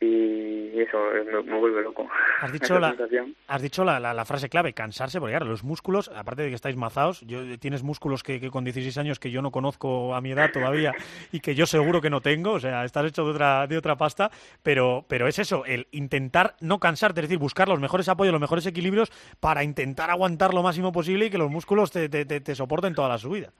[0.00, 2.08] y eso me, me vuelve loco.
[2.40, 2.94] Has dicho, la,
[3.48, 6.54] has dicho la, la, la, frase clave, cansarse, porque claro, los músculos, aparte de que
[6.54, 10.20] estáis mazados, yo, tienes músculos que, que, con 16 años que yo no conozco a
[10.20, 10.92] mi edad todavía
[11.32, 13.96] y que yo seguro que no tengo, o sea, estás hecho de otra, de otra
[13.96, 14.30] pasta,
[14.62, 18.40] pero, pero es eso, el intentar no cansarte, es decir, buscar los mejores apoyos, los
[18.40, 22.40] mejores equilibrios para intentar aguantar lo máximo posible y que los músculos te, te, te,
[22.40, 23.50] te soporten toda la subida.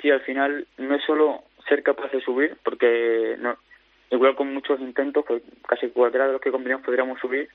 [0.00, 3.56] Sí, al final no es solo ser capaz de subir, porque no,
[4.10, 7.48] igual con muchos intentos, pues casi cualquiera de los que combinamos podríamos subir,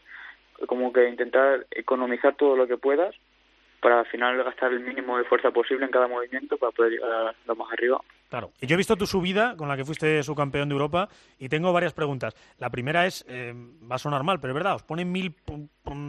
[0.68, 3.16] como que intentar economizar todo lo que puedas
[3.82, 7.12] para al final gastar el mínimo de fuerza posible en cada movimiento para poder llegar
[7.12, 8.00] a lo más arriba.
[8.34, 8.52] Claro.
[8.60, 11.94] Yo he visto tu subida con la que fuiste subcampeón de Europa y tengo varias
[11.94, 12.34] preguntas.
[12.58, 13.54] La primera es, eh,
[13.88, 15.36] va a sonar mal, pero es verdad, os ponen mil,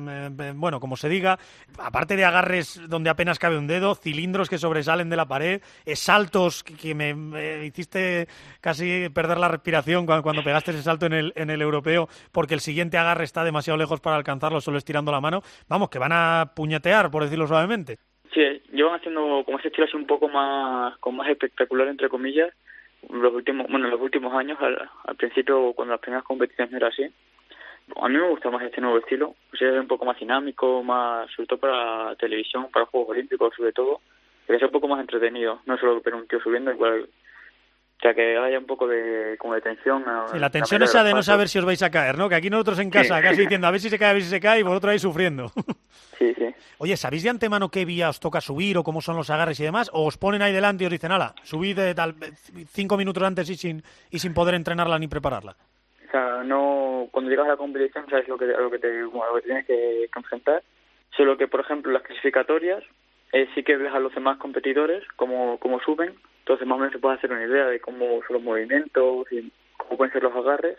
[0.09, 1.39] eh, bueno, como se diga,
[1.77, 5.97] aparte de agarres donde apenas cabe un dedo, cilindros que sobresalen de la pared, eh,
[5.97, 8.27] saltos que me, hiciste
[8.63, 12.55] casi perder la respiración cuando, cuando pegaste ese salto en el, en el europeo porque
[12.55, 15.43] el siguiente agarre está demasiado lejos para alcanzarlo solo estirando la mano.
[15.69, 17.99] Vamos, que van a puñetear, por decirlo suavemente.
[18.75, 22.53] Llevan haciendo como ese estilo así un poco más, con más espectacular entre comillas,
[23.09, 26.89] los últimos, bueno, los últimos años, al, al principio cuando las primeras competiciones no era
[26.89, 27.05] así.
[28.01, 30.83] A mí me gusta más este nuevo estilo, o sea, es un poco más dinámico,
[30.83, 34.01] más, sobre todo para televisión, para Juegos Olímpicos sobre todo,
[34.47, 37.09] que es un poco más entretenido, no solo ver un tío subiendo, igual
[37.97, 40.05] o sea, que haya un poco de, como de tensión.
[40.31, 42.29] Sí, la tensión esa de, de no saber si os vais a caer, ¿no?
[42.29, 43.23] Que aquí nosotros en casa, sí.
[43.23, 44.99] casi diciendo a ver si se cae, a ver si se cae, y vosotros ahí
[44.99, 45.51] sufriendo.
[46.17, 46.47] Sí, sí.
[46.79, 49.65] Oye, ¿sabéis de antemano qué vía os toca subir o cómo son los agarres y
[49.65, 49.91] demás?
[49.93, 52.15] ¿O os ponen ahí delante y os dicen, ala, subid de tal,
[52.69, 55.57] cinco minutos antes y sin, y sin poder entrenarla ni prepararla?
[56.07, 59.35] O sea, no, cuando llegas a la competición sabes lo que, lo que, te, bueno,
[59.35, 60.63] lo que tienes que, que enfrentar.
[61.17, 62.85] Solo que, por ejemplo, las clasificatorias
[63.33, 66.93] eh, sí que ves a los demás competidores cómo, cómo suben, entonces más o menos
[66.93, 70.37] se puede hacer una idea de cómo son los movimientos y cómo pueden ser los
[70.37, 70.77] agarres,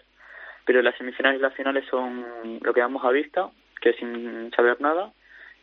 [0.63, 2.23] pero las semifinales y las finales son
[2.61, 3.49] lo que damos a vista,
[3.81, 5.11] que sin saber nada,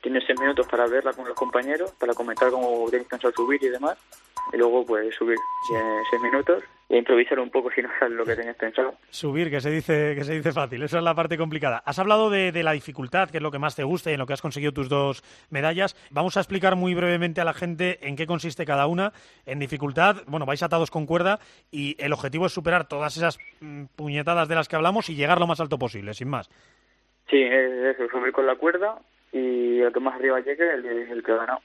[0.02, 3.62] tienes seis minutos para verla con los compañeros, para comentar cómo tienes que pensar subir
[3.62, 3.96] y demás,
[4.52, 8.24] y luego pues subir eh, seis minutos e improvisar un poco si no sabes lo
[8.24, 8.94] que tenías pensado.
[9.10, 11.82] Subir, que se dice que se dice fácil, esa es la parte complicada.
[11.86, 14.18] Has hablado de, de la dificultad, que es lo que más te gusta y en
[14.18, 15.94] lo que has conseguido tus dos medallas.
[16.10, 19.12] Vamos a explicar muy brevemente a la gente en qué consiste cada una.
[19.46, 21.38] En dificultad, bueno, vais atados con cuerda
[21.70, 25.38] y el objetivo es superar todas esas mm, puñetadas de las que hablamos y llegar
[25.38, 26.50] lo más alto posible, sin más.
[27.30, 28.98] Sí, es eso, subir con la cuerda
[29.32, 31.60] y el que más arriba llegue es el, que ha ganado.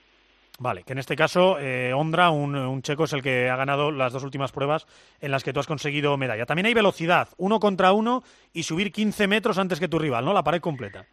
[0.60, 3.91] Vale, que en este caso eh, Ondra, un, un checo, es el que ha ganado
[3.91, 4.88] las dos últimas pruebas
[5.21, 6.45] en las que tú has conseguido medalla.
[6.45, 10.34] También hay velocidad, uno contra uno y subir 15 metros antes que tu rival, ¿no?
[10.34, 11.06] La pared completa.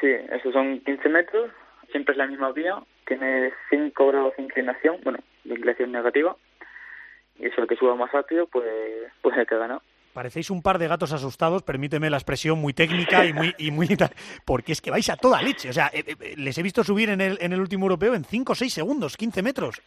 [0.00, 1.50] Sí, esos son 15 metros,
[1.90, 6.36] siempre es la misma vía, tiene 5 grados de inclinación, bueno, de inclinación negativa,
[7.38, 8.66] y eso el que suba más rápido, pues,
[9.22, 9.80] pues el que gana.
[10.12, 13.88] Parecéis un par de gatos asustados, permíteme la expresión muy técnica y muy, y muy
[14.44, 15.70] porque es que vais a toda leche.
[15.70, 18.24] O sea, eh, eh, les he visto subir en el, en el último europeo en
[18.24, 19.82] 5 o 6 segundos, 15 metros.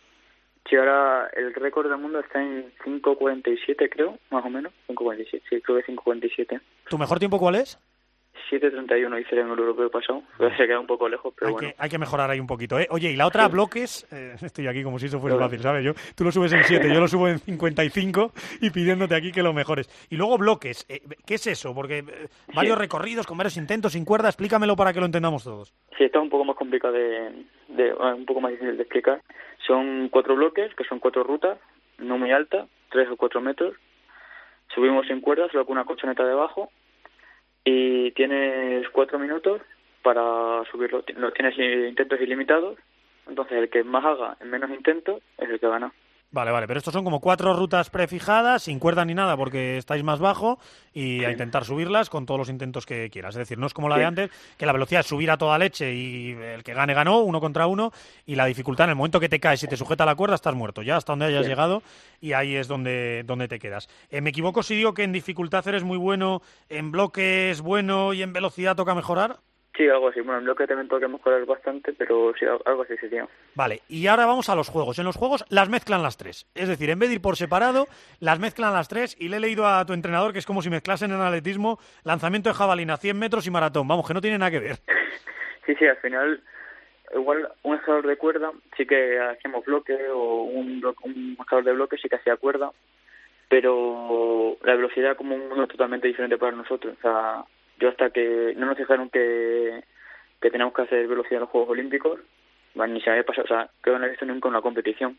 [0.69, 4.71] Sí, ahora el récord del mundo está en 5.47, creo, más o menos.
[4.87, 6.61] 5.47, sí, creo que 5.47.
[6.89, 7.77] ¿Tu mejor tiempo cuál es?
[8.49, 10.23] 7.31 hice en el europeo pasado.
[10.57, 11.69] Se queda un poco lejos, pero hay, bueno.
[11.69, 12.87] que, hay que mejorar ahí un poquito, ¿eh?
[12.89, 15.83] Oye, y la otra, bloques, eh, estoy aquí como si eso fuera fácil, ¿sabes?
[15.83, 19.43] Yo, tú lo subes en 7, yo lo subo en 55 y pidiéndote aquí que
[19.43, 19.87] lo mejores.
[20.09, 21.73] Y luego bloques, eh, ¿qué es eso?
[21.73, 25.73] Porque eh, varios recorridos con varios intentos sin cuerda, explícamelo para que lo entendamos todos.
[25.97, 29.21] Sí, está un poco más complicado de, de eh, un poco más difícil de explicar.
[29.65, 31.57] Son cuatro bloques, que son cuatro rutas,
[31.97, 33.75] no muy altas, tres o cuatro metros.
[34.73, 36.69] Subimos sin cuerda, solo con una colchoneta debajo
[37.63, 39.61] y tienes cuatro minutos
[40.01, 41.03] para subirlo.
[41.03, 42.77] Tienes intentos ilimitados,
[43.27, 45.93] entonces el que más haga en menos intentos es el que gana.
[46.33, 50.03] Vale, vale, pero estos son como cuatro rutas prefijadas, sin cuerda ni nada, porque estáis
[50.03, 50.57] más bajo,
[50.91, 53.35] y a intentar subirlas con todos los intentos que quieras.
[53.35, 55.59] Es decir, no es como la de antes, que la velocidad es subir a toda
[55.59, 57.91] leche y el que gane ganó, uno contra uno,
[58.25, 60.55] y la dificultad en el momento que te caes y te sujeta la cuerda, estás
[60.55, 61.49] muerto, ya hasta donde hayas Sí.
[61.49, 61.83] llegado,
[62.19, 63.87] y ahí es donde, donde te quedas.
[64.09, 68.11] Eh, me equivoco si digo que en dificultad eres muy bueno, en bloque es bueno
[68.11, 69.37] y en velocidad toca mejorar.
[69.75, 70.21] Sí, algo así.
[70.21, 73.27] Bueno, en bloque también tengo que mejorar bastante, pero sí, algo así sería.
[73.55, 74.99] Vale, y ahora vamos a los juegos.
[74.99, 76.45] En los juegos las mezclan las tres.
[76.53, 77.87] Es decir, en vez de ir por separado,
[78.19, 79.15] las mezclan las tres.
[79.19, 82.49] Y le he leído a tu entrenador que es como si mezclasen en atletismo lanzamiento
[82.49, 83.87] de jabalina, 100 metros y maratón.
[83.87, 84.77] Vamos, que no tiene nada que ver.
[85.65, 86.43] Sí, sí, al final,
[87.15, 90.83] igual un escalador de cuerda sí que hacíamos bloque o un,
[91.39, 92.71] escalador de bloque sí que hacía cuerda,
[93.47, 96.97] pero la velocidad como un mundo totalmente diferente para nosotros.
[96.97, 97.45] O sea,
[97.83, 99.83] yo hasta que no nos dijeron que,
[100.41, 102.19] que teníamos que hacer velocidad en los Juegos Olímpicos,
[102.75, 105.17] ni se había pasado, o sea, que no he visto nunca una competición.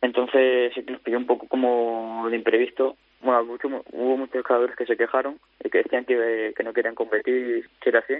[0.00, 2.96] Entonces sí que nos pilló un poco como de imprevisto.
[3.20, 6.94] Bueno, mucho- hubo muchos escaladores que se quejaron y que decían que, que no querían
[6.94, 8.14] competir, que era así.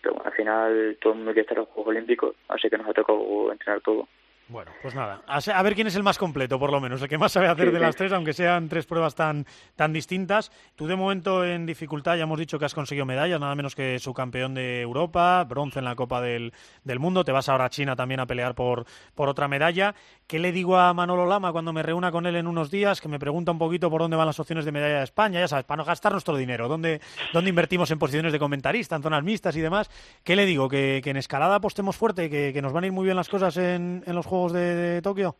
[0.00, 2.76] Pero bueno, al final todo el mundo quiere estar en los Juegos Olímpicos, así que
[2.76, 4.08] nos ha tocado entrenar todo.
[4.52, 7.16] Bueno, pues nada, a, ver quién es el más completo, por lo menos, el que
[7.16, 10.52] más sabe hacer de las tres, aunque sean tres pruebas tan, tan distintas.
[10.76, 13.98] Tú de momento en dificultad ya hemos dicho que has conseguido medallas, nada menos que
[13.98, 16.52] subcampeón de Europa, bronce en la Copa del,
[16.84, 18.84] del Mundo, te vas ahora a China también a pelear por,
[19.14, 19.94] por otra medalla.
[20.26, 23.08] ¿Qué le digo a Manolo Lama cuando me reúna con él en unos días, que
[23.08, 25.64] me pregunta un poquito por dónde van las opciones de medalla de España, ya sabes,
[25.64, 27.00] para no gastar nuestro dinero, dónde,
[27.32, 29.90] dónde invertimos en posiciones de comentarista, en zonas mixtas y demás?
[30.22, 30.68] ¿Qué le digo?
[30.68, 33.30] ¿Que, que en escalada apostemos fuerte, que, que nos van a ir muy bien las
[33.30, 35.36] cosas en, en los Juegos de, de Tokio?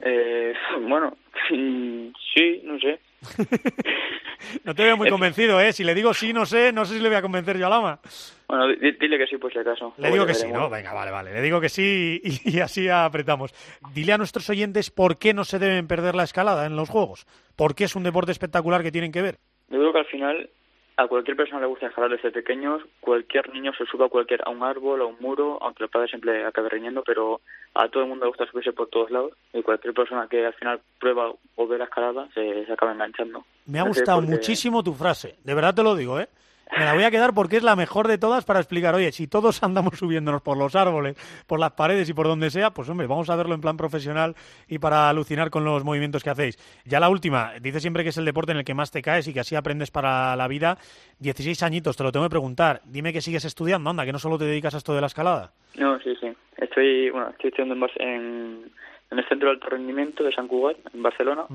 [0.00, 0.52] Eh,
[0.88, 1.16] bueno,
[1.48, 3.00] sí, no sé.
[4.64, 5.72] No te veo muy convencido, ¿eh?
[5.72, 7.70] Si le digo sí, no sé, no sé si le voy a convencer yo a
[7.70, 7.98] Lama.
[8.46, 9.92] Bueno, di- dile que sí por si acaso.
[9.98, 10.46] Le digo que sí.
[10.50, 10.70] ¿no?
[10.70, 11.32] Venga, vale, vale.
[11.34, 13.52] Le digo que sí y, y así apretamos.
[13.92, 17.26] Dile a nuestros oyentes por qué no se deben perder la escalada en los Juegos.
[17.56, 19.38] ¿Por qué es un deporte espectacular que tienen que ver?
[19.70, 20.50] Yo creo que al final
[20.98, 24.50] a cualquier persona le gusta escalar desde pequeños, cualquier niño se sube a cualquier a
[24.50, 27.40] un árbol, a un muro, aunque el padre siempre acabe riñendo, pero
[27.74, 30.54] a todo el mundo le gusta subirse por todos lados y cualquier persona que al
[30.54, 33.44] final prueba o ve la escalada se, se acaba enganchando.
[33.66, 35.36] Me ha gustado porque- muchísimo tu frase.
[35.44, 36.28] De verdad te lo digo, ¿eh?
[36.76, 39.26] Me la voy a quedar porque es la mejor de todas para explicar, oye, si
[39.26, 43.06] todos andamos subiéndonos por los árboles, por las paredes y por donde sea, pues hombre,
[43.06, 44.34] vamos a verlo en plan profesional
[44.68, 46.58] y para alucinar con los movimientos que hacéis.
[46.84, 49.26] Ya la última, dice siempre que es el deporte en el que más te caes
[49.28, 50.78] y que así aprendes para la vida.
[51.20, 52.82] 16 añitos, te lo tengo que preguntar.
[52.84, 55.52] Dime que sigues estudiando, anda, que no solo te dedicas a esto de la escalada.
[55.76, 56.28] No, sí, sí.
[56.56, 58.70] Estoy, bueno, estoy estudiando en, en,
[59.10, 61.46] en el Centro de Alto Rendimiento de San Cugat, en Barcelona.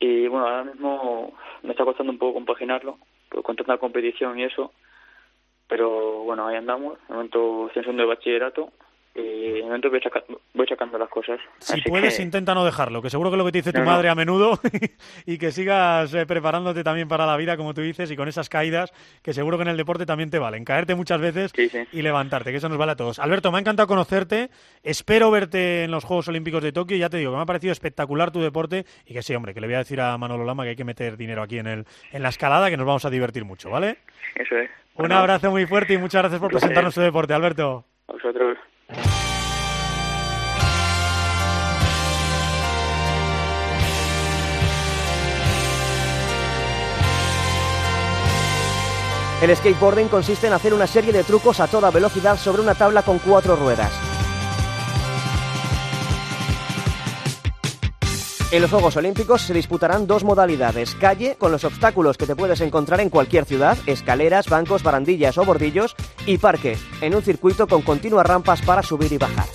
[0.00, 2.98] Y bueno, ahora mismo me está costando un poco compaginarlo,
[3.32, 4.72] pues, con tanta competición y eso.
[5.68, 6.98] Pero bueno, ahí andamos.
[7.08, 8.72] De momento en segundo de bachillerato
[9.14, 10.22] y y de momento voy, saca-
[10.54, 11.38] voy sacando las cosas.
[11.58, 13.72] Si Así puedes, que- intenta no dejarlo, que seguro que es lo que te dice
[13.72, 13.84] tu no.
[13.86, 14.58] madre a menudo
[15.26, 18.48] y que sigas eh, preparándote también para la vida, como tú dices, y con esas
[18.48, 20.64] caídas que seguro que en el deporte también te valen.
[20.64, 21.80] Caerte muchas veces Sí, sí.
[21.92, 23.18] y levantarte, que eso nos vale a todos.
[23.18, 24.48] Alberto, me ha encantado conocerte.
[24.82, 26.96] Espero verte en los Juegos Olímpicos de Tokio.
[26.96, 29.60] Ya te digo que me ha parecido espectacular tu deporte y que sí, hombre, que
[29.60, 31.84] le voy a decir a Manolo Lama que hay que meter dinero aquí en, el,
[32.12, 33.98] en la escalada, que nos vamos a divertir mucho, ¿vale?
[34.36, 34.70] Eso es.
[34.94, 37.84] Un Bueno, abrazo muy fuerte y muchas gracias por presentarnos tu deporte, Alberto.
[38.08, 38.58] A vosotros.
[49.42, 53.02] El skateboarding consiste en hacer una serie de trucos a toda velocidad sobre una tabla
[53.02, 54.11] con cuatro ruedas.
[58.52, 62.60] En los Juegos Olímpicos se disputarán dos modalidades, calle, con los obstáculos que te puedes
[62.60, 67.80] encontrar en cualquier ciudad, escaleras, bancos, barandillas o bordillos, y parque, en un circuito con
[67.80, 69.46] continuas rampas para subir y bajar.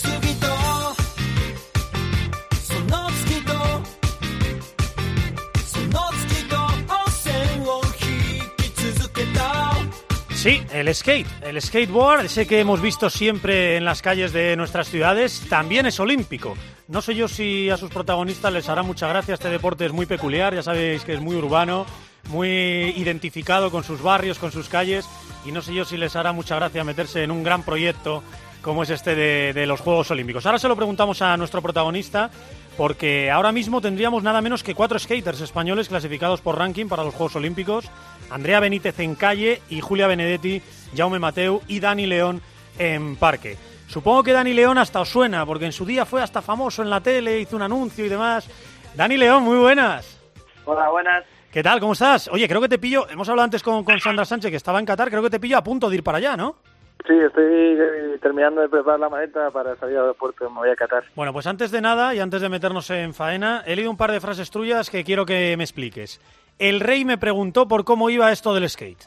[10.48, 14.88] Sí, el skate, el skateboard, ese que hemos visto siempre en las calles de nuestras
[14.88, 16.56] ciudades, también es olímpico.
[16.88, 20.06] No sé yo si a sus protagonistas les hará mucha gracia, este deporte es muy
[20.06, 21.86] peculiar, ya sabéis que es muy urbano,
[22.30, 22.48] muy
[22.96, 25.06] identificado con sus barrios, con sus calles,
[25.46, 28.24] y no sé yo si les hará mucha gracia meterse en un gran proyecto
[28.62, 30.46] como es este de, de los Juegos Olímpicos.
[30.46, 32.32] Ahora se lo preguntamos a nuestro protagonista,
[32.78, 37.16] porque ahora mismo tendríamos nada menos que cuatro skaters españoles clasificados por ranking para los
[37.16, 37.90] Juegos Olímpicos.
[38.30, 40.62] Andrea Benítez en calle y Julia Benedetti,
[40.96, 42.42] Jaume Mateu y Dani León
[42.78, 43.58] en parque.
[43.88, 46.90] Supongo que Dani León hasta os suena, porque en su día fue hasta famoso en
[46.90, 48.48] la tele, hizo un anuncio y demás.
[48.96, 50.20] Dani León, muy buenas.
[50.66, 51.24] Hola, buenas.
[51.52, 51.80] ¿Qué tal?
[51.80, 52.28] ¿Cómo estás?
[52.28, 54.86] Oye, creo que te pillo, hemos hablado antes con, con Sandra Sánchez, que estaba en
[54.86, 56.58] Qatar, creo que te pillo a punto de ir para allá, ¿no?
[57.06, 57.44] Sí, estoy
[57.80, 61.04] eh, terminando de preparar la maleta para salir al puerto, me voy a Qatar.
[61.16, 64.12] Bueno, pues antes de nada y antes de meternos en faena, he leído un par
[64.12, 66.20] de frases tuyas que quiero que me expliques.
[66.60, 69.04] El rey me preguntó por cómo iba esto del skate.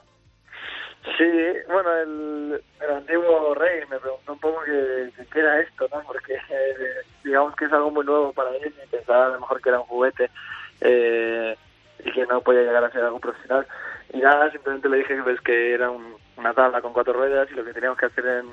[1.19, 1.31] Sí,
[1.69, 6.01] bueno, el, el antiguo rey me preguntó un poco qué, qué- qué era esto, ¿no?
[6.07, 6.75] Porque eh,
[7.25, 9.81] digamos que es algo muy nuevo para él y pensaba a lo mejor que era
[9.81, 10.31] un juguete
[10.83, 11.57] eh,
[12.05, 13.67] y que no podía llegar a ser algo profesional.
[14.13, 17.49] Y nada, simplemente le dije que, pues, que era un- una tabla con cuatro ruedas
[17.51, 18.47] y lo que teníamos que hacer en,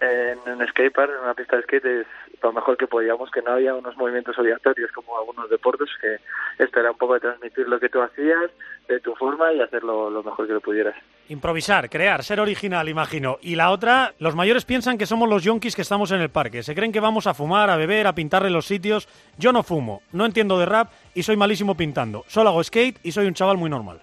[0.00, 2.06] en un skatepark, en una pista de skate, es
[2.42, 6.18] lo mejor que podíamos, que no había unos movimientos obligatorios como algunos deportes, que
[6.62, 8.50] esto era un poco de transmitir lo que tú hacías,
[8.88, 10.94] de tu forma y hacerlo lo mejor que lo pudieras.
[11.28, 13.38] Improvisar, crear, ser original, imagino.
[13.40, 16.62] Y la otra, los mayores piensan que somos los yonkis que estamos en el parque.
[16.62, 19.08] Se creen que vamos a fumar, a beber, a pintarle los sitios.
[19.38, 22.24] Yo no fumo, no entiendo de rap y soy malísimo pintando.
[22.26, 24.02] Solo hago skate y soy un chaval muy normal.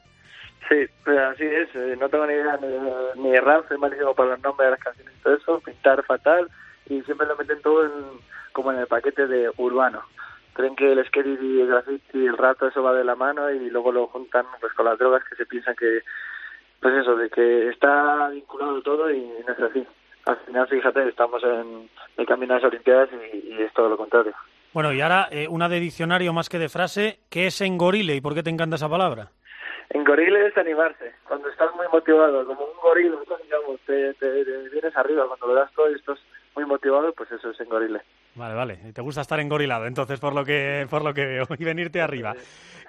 [0.72, 1.68] Sí, pues así es.
[1.76, 4.72] eh, No tengo ni idea ni, ni de rap, soy malísimo para los nombres de
[4.72, 5.60] las canciones y todo eso.
[5.60, 6.50] Pintar fatal
[6.88, 7.92] y siempre lo meten todo en,
[8.54, 10.02] como en el paquete de urbano.
[10.54, 13.16] Creen que el skate y el graffiti y el rap todo eso va de la
[13.16, 16.04] mano y luego lo juntan pues con las drogas que se piensan que,
[16.80, 19.86] pues eso, de que está vinculado todo y no es así.
[20.26, 23.98] Al final, fíjate, estamos en el camino a las Olimpiadas y, y es todo lo
[23.98, 24.34] contrario.
[24.74, 27.20] Bueno, y ahora eh, una de diccionario más que de frase.
[27.30, 29.32] ¿Qué es engorile y por qué te encanta esa palabra?
[29.94, 31.14] En gorile es animarse.
[31.28, 35.28] Cuando estás muy motivado, como un gorila, digamos, te, te- te vienes arriba.
[35.28, 36.18] Cuando lo das todo y estás
[36.56, 38.02] muy motivado, pues eso es en gorile.
[38.36, 38.78] Vale, vale.
[38.94, 42.34] Te gusta estar engorilado, entonces, por lo que, por lo que veo, y venirte arriba.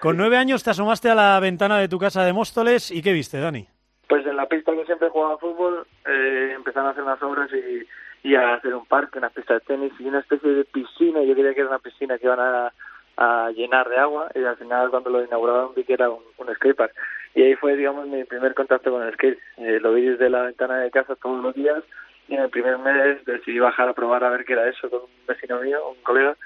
[0.01, 3.13] Con nueve años te asomaste a la ventana de tu casa de Móstoles y ¿qué
[3.13, 3.67] viste, Dani?
[4.09, 8.29] Pues en la pista que siempre jugaba fútbol, eh, empezaron a hacer unas obras y,
[8.29, 11.23] y a hacer un parque, una pista de tenis y una especie de piscina.
[11.23, 12.73] Yo creía que era una piscina que iban a,
[13.17, 16.55] a llenar de agua y al final cuando lo inauguraron vi que era un, un
[16.55, 16.93] skatepark.
[17.35, 19.39] Y ahí fue, digamos, mi primer contacto con el skate.
[19.57, 21.83] Eh, lo vi desde la ventana de casa todos los días
[22.29, 25.01] y en el primer mes decidí bajar a probar a ver qué era eso con
[25.01, 26.37] un vecino mío, un colega.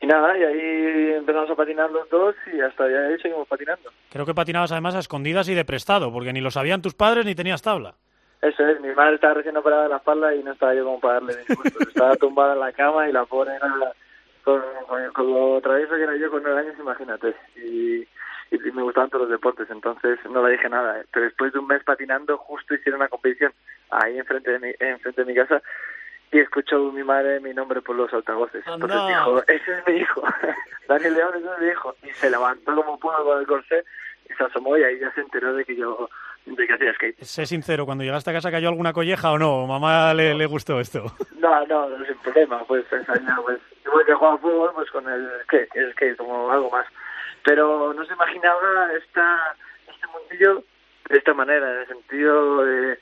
[0.00, 3.90] Y nada, y ahí empezamos a patinar los dos y hasta ya ahí seguimos patinando.
[4.10, 7.24] Creo que patinabas además a escondidas y de prestado, porque ni lo sabían tus padres
[7.24, 7.94] ni tenías tabla.
[8.42, 11.00] Eso es, mi madre estaba recién operada de la espalda y no estaba yo como
[11.00, 11.80] para darle disgustos.
[11.88, 13.66] estaba tumbada en la cama y la pobre era
[14.44, 17.34] con, con, con lo travieso que era yo con nueve años, imagínate.
[17.56, 18.06] Y,
[18.50, 21.00] y me gustaban todos los deportes, entonces no le dije nada.
[21.00, 21.04] ¿eh?
[21.12, 23.52] Pero después de un mes patinando, justo hicieron una competición
[23.90, 25.62] ahí enfrente de mi, enfrente de mi casa
[26.30, 28.64] y escuchó mi madre mi nombre por los altavoces.
[28.66, 29.08] Entonces Anda.
[29.08, 30.22] dijo, ese es mi hijo,
[30.88, 31.96] Daniel León, ese es mi hijo.
[32.02, 33.84] Y se levantó como pudo con el corsé
[34.28, 36.08] y se asomó y ahí ya se enteró de que yo
[36.46, 37.22] de que hacía skate.
[37.22, 40.80] Sé sincero, cuando llegaste a casa cayó alguna colleja o no, mamá le, le gustó
[40.80, 41.04] esto.
[41.38, 45.74] No, no, sin problema, pues ensañar, pues igual que juega fútbol, pues con el skate,
[45.76, 46.86] el skate como algo más.
[47.44, 49.56] Pero no se imaginaba esta,
[49.88, 50.64] este mundillo
[51.08, 52.98] de esta manera, en el sentido de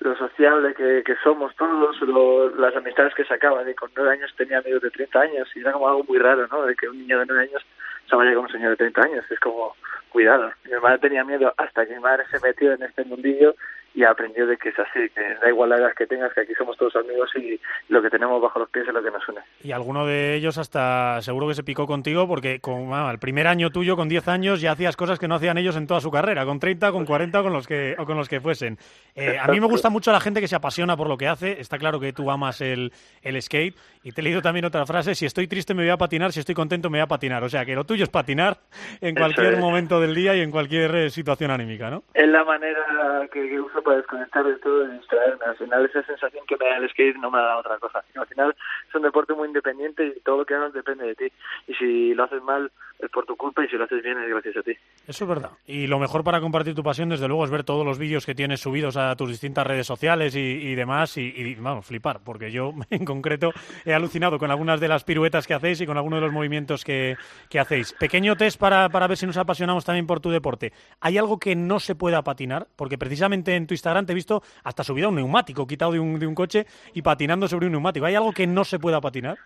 [0.00, 3.68] lo sociable que, que somos todos, lo- las amistades que sacaban.
[3.68, 6.46] Y con nueve años tenía amigos de 30 años y era como algo muy raro,
[6.48, 6.64] ¿no?
[6.66, 7.64] De que un niño de nueve años
[8.08, 9.24] se vaya con un señor de 30 años.
[9.30, 9.74] Es como,
[10.10, 10.52] cuidado.
[10.64, 13.54] Mi madre tenía miedo hasta que mi madre se metió en este mundillo
[13.96, 16.52] y aprendió de que es así, que da igual la edad que tengas, que aquí
[16.52, 19.40] somos todos amigos y lo que tenemos bajo los pies es lo que nos une.
[19.62, 23.46] Y alguno de ellos hasta seguro que se picó contigo porque con, ah, el primer
[23.46, 26.10] año tuyo, con 10 años, ya hacías cosas que no hacían ellos en toda su
[26.10, 28.76] carrera, con 30, con 40 o con los que, o con los que fuesen.
[29.14, 31.58] Eh, a mí me gusta mucho la gente que se apasiona por lo que hace.
[31.58, 32.92] Está claro que tú amas el,
[33.22, 33.74] el skate.
[34.02, 36.40] Y te he leído también otra frase, si estoy triste me voy a patinar, si
[36.40, 37.42] estoy contento me voy a patinar.
[37.42, 38.58] O sea, que lo tuyo es patinar
[39.00, 39.58] en cualquier es.
[39.58, 42.02] momento del día y en cualquier eh, situación anímica, ¿no?
[42.12, 45.44] Es la manera que, que uso para desconectar de todo y distraerme.
[45.44, 48.04] Al final esa sensación que me da el skate no me da otra cosa.
[48.16, 48.54] Al final
[48.88, 51.32] es un deporte muy independiente y todo lo que hagas depende de ti.
[51.68, 54.28] Y si lo haces mal es por tu culpa y si lo haces bien es
[54.28, 54.72] gracias a ti.
[55.06, 55.50] Eso es verdad.
[55.66, 58.34] Y lo mejor para compartir tu pasión, desde luego, es ver todos los vídeos que
[58.34, 62.72] tienes subidos a tus distintas redes sociales y, demás, y, y, vamos, flipar, porque yo
[62.90, 63.52] en concreto
[63.84, 66.84] he alucinado con algunas de las piruetas que hacéis y con algunos de los movimientos
[66.84, 67.16] que,
[67.48, 67.92] que hacéis.
[67.92, 70.72] Pequeño test para, para ver si nos apasionamos también por tu deporte.
[71.00, 72.66] ¿Hay algo que no se pueda patinar?
[72.76, 76.00] Porque precisamente en tu Instagram te he visto hasta subido a un neumático, quitado de
[76.00, 78.06] un, de un coche y patinando sobre un neumático.
[78.06, 79.38] ¿Hay algo que no se pueda patinar?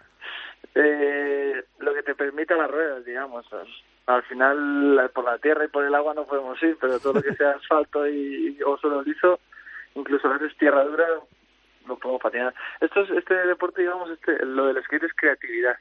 [0.74, 3.46] Eh, lo que te permita las ruedas, digamos.
[4.06, 7.22] Al final, por la tierra y por el agua no podemos ir, pero todo lo
[7.22, 9.40] que sea asfalto y, o suelo liso,
[9.94, 11.06] incluso a veces tierra dura,
[11.86, 12.54] no podemos patinar.
[12.80, 15.76] Esto es, este deporte, digamos, este, lo del skate es creatividad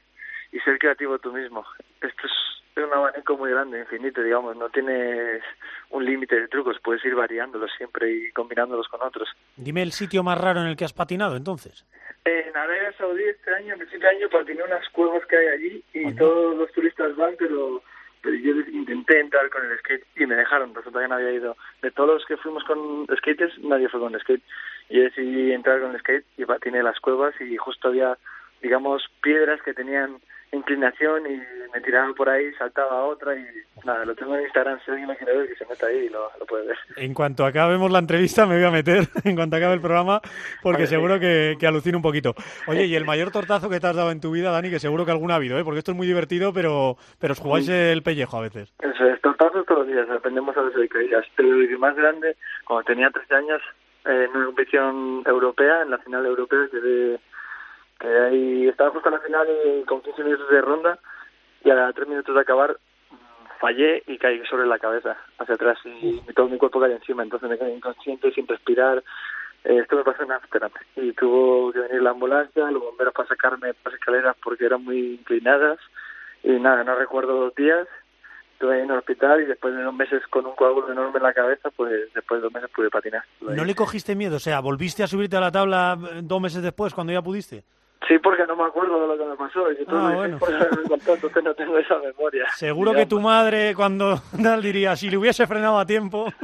[0.52, 1.64] y ser creativo tú mismo.
[2.00, 2.32] Esto es
[2.76, 4.56] un abanico muy grande, infinito, digamos.
[4.56, 5.42] No tienes
[5.90, 9.28] un límite de trucos, puedes ir variándolos siempre y combinándolos con otros.
[9.56, 11.86] Dime el sitio más raro en el que has patinado, entonces.
[12.24, 15.84] En Arabia Saudí este año, en principio de año, patiné unas cuevas que hay allí
[15.94, 17.82] y todos los turistas van, pero,
[18.20, 21.56] pero yo intenté entrar con el skate y me dejaron, resulta que no había ido.
[21.80, 24.42] De todos los que fuimos con skaters, nadie fue con skate.
[24.90, 28.18] Y yo decidí entrar con el skate y patiné las cuevas y justo había,
[28.60, 30.20] digamos, piedras que tenían
[30.52, 31.40] inclinación y
[31.72, 33.44] me tiraba por ahí, saltaba a otra y
[33.84, 36.08] nada, lo tengo en Instagram, si alguien lo quiere ver, que se meta ahí y
[36.08, 36.76] lo, lo puede ver.
[36.96, 40.20] En cuanto acabemos la entrevista me voy a meter, en cuanto acabe el programa,
[40.62, 40.94] porque Vale, sí.
[40.94, 42.34] seguro que, que alucino un poquito.
[42.66, 45.04] Oye, y el mayor tortazo que te has dado en tu vida, Dani, que seguro
[45.04, 45.64] que alguno ha habido, ¿eh?
[45.64, 48.72] porque esto es muy divertido, pero, pero os jugáis el pellejo a veces.
[48.80, 51.24] Eso es, tortazos todos los días, aprendemos a veces de caídas.
[51.36, 53.62] Pero el más grande, cuando tenía 13 años,
[54.04, 57.20] eh, en una competición europea, en la final europea, que, de,
[58.00, 60.98] que ahí estaba justo en la final y con 15 minutos de ronda,
[61.62, 62.72] y a 3 minutos de acabar
[63.10, 67.22] mm, fallé y caí sobre la cabeza hacia atrás y todo mi cuerpo cayó encima,
[67.22, 69.02] entonces me quedé inconsciente sin respirar.
[69.64, 73.28] Eh, esto me pasó en Amsterdam y tuvo que venir la ambulancia, los bomberos para
[73.28, 75.78] sacarme por las escaleras porque eran muy inclinadas
[76.42, 77.86] y nada, no recuerdo dos días
[78.60, 81.22] estuve ahí en el hospital y después de dos meses con un coágulo enorme en
[81.22, 83.24] la cabeza, pues después de dos meses pude patinar.
[83.40, 84.36] ¿No le cogiste miedo?
[84.36, 87.64] O sea, ¿volviste a subirte a la tabla eh, dos meses después, cuando ya pudiste?
[88.08, 89.70] Sí, porque no me acuerdo de lo que me pasó.
[89.72, 90.38] Y todo Ah, lo bueno.
[90.38, 92.46] por haberme contado, entonces no tengo esa memoria.
[92.56, 96.32] Seguro que tu madre, cuando tal, diría, si le hubiese frenado a tiempo...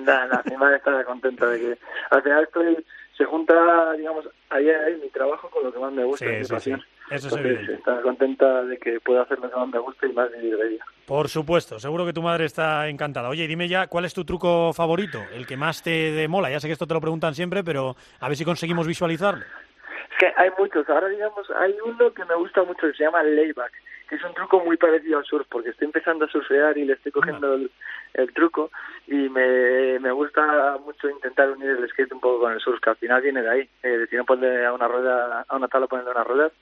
[0.00, 1.78] Nada, nada, mi madre estaba contenta de que
[2.10, 2.84] al final estoy,
[3.16, 6.44] se junta, digamos, ahí, ahí mi trabajo con lo que más me gusta, Sí, mi
[6.44, 6.70] sí, sí.
[6.72, 6.80] Eso
[7.10, 7.74] es Entonces, evidente.
[7.74, 10.78] está contenta de que pueda hacer lo que más me gusta y más vivir de.
[11.06, 13.28] Por supuesto, seguro que tu madre está encantada.
[13.28, 15.22] Oye, dime ya, ¿cuál es tu truco favorito?
[15.32, 16.50] El que más te mola.
[16.50, 19.44] Ya sé que esto te lo preguntan siempre, pero a ver si conseguimos visualizarlo.
[20.18, 20.88] Que hay muchos.
[20.88, 23.72] Ahora, digamos, hay uno que me gusta mucho que se llama layback,
[24.08, 26.92] que es un truco muy parecido al surf, porque estoy empezando a surfear y le
[26.92, 27.70] estoy cogiendo el,
[28.14, 28.70] el truco
[29.06, 32.90] y me, me gusta mucho intentar unir el skate un poco con el surf, que
[32.90, 33.68] al final viene de ahí.
[33.82, 36.52] Eh, si no ponerle a una rueda, a una tabla ponerle unas ruedas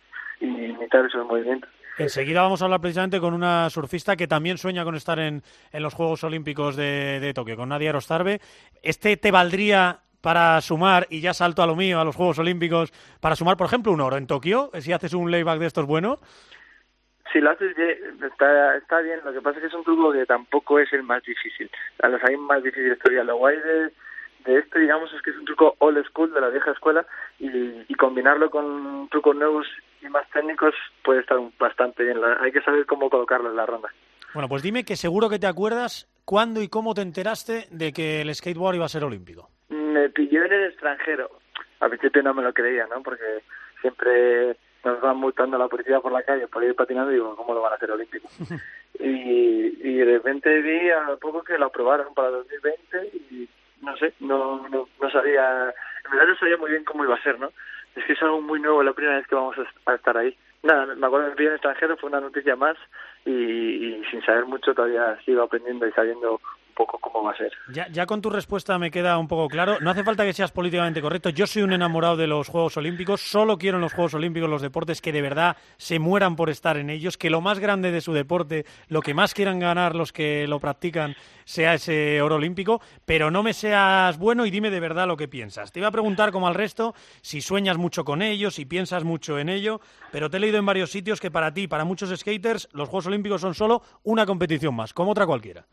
[0.40, 1.68] y imitar esos movimientos.
[1.98, 5.42] Enseguida vamos a hablar precisamente con una surfista que también sueña con estar en,
[5.72, 8.40] en los Juegos Olímpicos de, de Tokio, con Nadia Rostarbe.
[8.82, 12.92] ¿Este te valdría para sumar, y ya salto a lo mío, a los Juegos Olímpicos,
[13.20, 14.70] para sumar, por ejemplo, un oro en Tokio?
[14.78, 16.20] Si haces un layback de estos buenos.
[17.32, 19.20] Si lo haces bien, está, está bien.
[19.24, 21.70] Lo que pasa es que es un truco que tampoco es el más difícil.
[22.02, 23.24] A los hay más difíciles todavía.
[23.24, 23.92] Lo guay de,
[24.44, 27.06] de esto, digamos, es que es un truco old school de la vieja escuela
[27.38, 27.48] y,
[27.88, 29.66] y combinarlo con trucos nuevos
[30.02, 32.18] y más técnicos puede estar bastante bien.
[32.40, 33.88] Hay que saber cómo colocarlo en la ronda.
[34.34, 38.20] Bueno, pues dime que seguro que te acuerdas cuándo y cómo te enteraste de que
[38.20, 39.51] el skateboard iba a ser olímpico.
[39.92, 41.30] Me pilló en el extranjero.
[41.80, 43.02] Al principio no me lo creía, ¿no?
[43.02, 43.42] Porque
[43.80, 47.54] siempre nos van multando la policía por la calle por ir patinando y digo, ¿cómo
[47.54, 48.28] lo van a hacer olímpico?
[48.98, 53.48] y, y de repente vi a poco que lo aprobaron para 2020 y
[53.82, 55.64] no sé, no, no, no sabía,
[56.04, 57.52] en verdad no sabía muy bien cómo iba a ser, ¿no?
[57.94, 60.36] Es que es algo muy nuevo, la primera vez que vamos a, estar ahí.
[60.62, 62.76] Nada, me acuerdo que me pilló en el extranjero, fue una noticia más
[63.26, 66.40] y, y sin saber mucho todavía sigo aprendiendo y sabiendo
[66.86, 67.52] cómo va a ser.
[67.72, 69.78] Ya, ya con tu respuesta me queda un poco claro.
[69.80, 71.30] No hace falta que seas políticamente correcto.
[71.30, 73.20] Yo soy un enamorado de los Juegos Olímpicos.
[73.20, 76.76] Solo quiero en los Juegos Olímpicos los deportes que de verdad se mueran por estar
[76.76, 77.18] en ellos.
[77.18, 80.60] Que lo más grande de su deporte, lo que más quieran ganar los que lo
[80.60, 81.14] practican,
[81.44, 82.80] sea ese oro olímpico.
[83.04, 85.72] Pero no me seas bueno y dime de verdad lo que piensas.
[85.72, 89.38] Te iba a preguntar, como al resto, si sueñas mucho con ellos, si piensas mucho
[89.38, 89.80] en ello.
[90.10, 93.06] Pero te he leído en varios sitios que para ti, para muchos skaters, los Juegos
[93.06, 95.66] Olímpicos son solo una competición más, como otra cualquiera.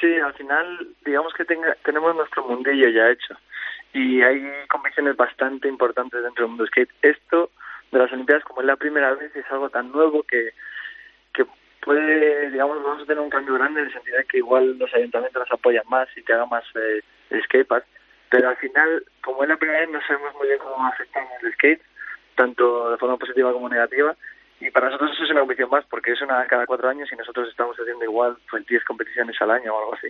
[0.00, 3.34] Sí, al final, digamos que tenga, tenemos nuestro mundillo ya hecho.
[3.92, 6.90] Y hay competiciones bastante importantes dentro del mundo skate.
[7.00, 7.50] Esto
[7.90, 10.50] de las Olimpiadas, como es la primera vez, es algo tan nuevo que,
[11.32, 11.46] que
[11.80, 14.92] puede, digamos, vamos a tener un cambio grande en el sentido de que igual los
[14.92, 17.02] ayuntamientos nos apoyan más y que hagan más eh,
[17.44, 17.86] skatepark.
[18.28, 21.52] Pero al final, como es la primera vez, no sabemos muy bien cómo afectamos el
[21.54, 21.82] skate,
[22.34, 24.14] tanto de forma positiva como negativa
[24.60, 27.16] y para nosotros eso es una competición más porque es una cada cuatro años y
[27.16, 30.08] nosotros estamos haciendo igual pues 10 competiciones al año o algo así.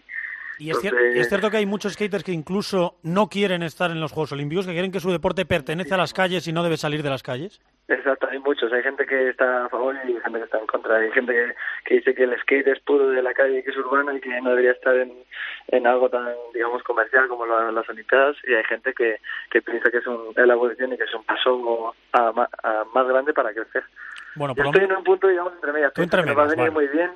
[0.59, 4.01] Y es, cierto, es, cierto que hay muchos skaters que incluso no quieren estar en
[4.01, 6.79] los Juegos Olímpicos, que quieren que su deporte pertenece a las calles y no debe
[6.79, 7.61] salir de las calles.
[7.89, 8.73] Exacto, hay muchos.
[8.73, 10.97] Hay gente que está a favor y hay gente que está en contra.
[10.97, 13.71] Hay gente que, que dice que el skate es puro de la calle y que
[13.71, 15.13] es urbano y que no debería estar en,
[15.69, 18.37] en algo tan, digamos, comercial como la, las Olimpiadas.
[18.45, 19.21] Y hay gente que,
[19.51, 23.07] que piensa que es, un, la evolución y que es un paso a, a más
[23.07, 23.85] grande para crecer.
[24.37, 25.93] Bueno, Yo estoy en un punto, digamos, entre medias.
[25.93, 26.71] Tú entre me va a venir vale.
[26.71, 27.11] muy bien,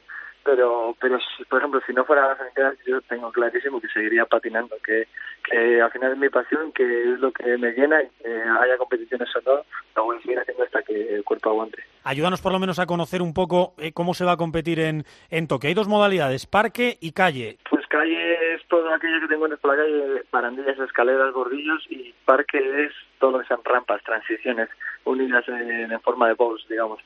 [0.44, 1.18] pero, pero
[1.48, 5.06] por ejemplo, si no fuera las Olimpiadas, yo tengo clarísimo que seguiría patinando, que,
[5.44, 8.76] que al final es mi pasión, que es lo que me llena y que haya
[8.78, 9.62] competiciones o no,
[9.96, 11.82] lo voy a seguir haciendo hasta que el cuerpo aguante.
[12.04, 15.04] Ayúdanos por lo menos a conocer un poco eh, cómo se va a competir en,
[15.28, 15.68] en Tokio.
[15.68, 17.58] Hay dos modalidades, parque y calle.
[17.68, 22.14] Pues calle es todo aquello que te encuentras por la calle, barandillas, escaleras, bordillos y
[22.24, 24.70] parque es todo lo que sean rampas, transiciones
[25.05, 27.01] unidas en, en forma de bowls, digamos.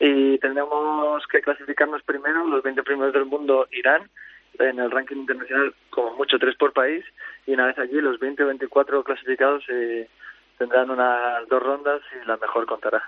[0.00, 4.08] Y tendremos que clasificarnos primero, los 20 primeros del mundo irán
[4.58, 7.04] en el ranking internacional como mucho tres por país
[7.46, 10.08] y una vez allí los 20 o 24 clasificados eh,
[10.58, 13.02] tendrán unas dos rondas y la mejor contará.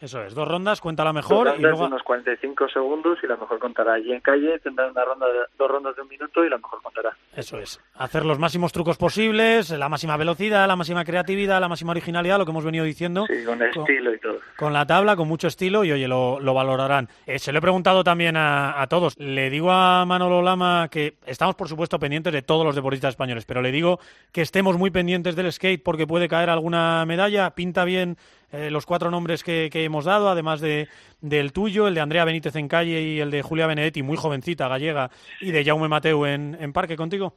[0.00, 1.80] Eso es, dos rondas, cuenta la mejor Dos y luego...
[1.80, 3.98] de unos 45 segundos y la mejor contará.
[3.98, 6.80] Y en calle tendrán una ronda de, dos rondas de un minuto y la mejor
[6.82, 7.14] contará.
[7.36, 11.90] Eso es, hacer los máximos trucos posibles, la máxima velocidad, la máxima creatividad, la máxima
[11.90, 13.26] originalidad, lo que hemos venido diciendo.
[13.26, 14.38] Sí, con estilo y todo.
[14.56, 17.08] Con la tabla, con mucho estilo y oye, lo, lo valorarán.
[17.26, 19.18] Eh, se lo he preguntado también a, a, todos.
[19.18, 23.44] Le digo a Manolo Lama que estamos, por supuesto, pendientes de todos los deportistas españoles,
[23.44, 24.00] pero le digo
[24.32, 27.50] que estemos muy pendientes del skate porque puede caer alguna medalla.
[27.50, 28.16] Pinta bien
[28.52, 30.88] eh, los cuatro nombres que, hemos dado, además de
[31.20, 34.68] del tuyo, el de Andrea Benítez en calle y el de Julia Benedetti, muy jovencita,
[34.68, 37.34] gallega, y de Jaume Mateu en, parque contigo.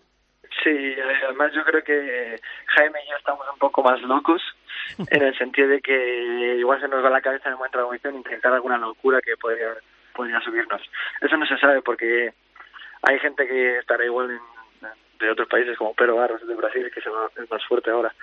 [0.64, 0.95] Sí,
[1.26, 4.41] además yo creo que Jaime y yo estamos un poco más locos
[5.09, 7.84] en el sentido de que igual se nos va la cabeza en el momento la
[7.84, 9.74] competición intentar alguna locura que podría,
[10.16, 10.82] podría subirnos.
[11.22, 12.34] Eso no se sabe porque
[13.01, 14.39] hay gente que estará igual en,
[15.20, 18.14] de otros países como Pero Barros de Brasil que se va, es más fuerte ahora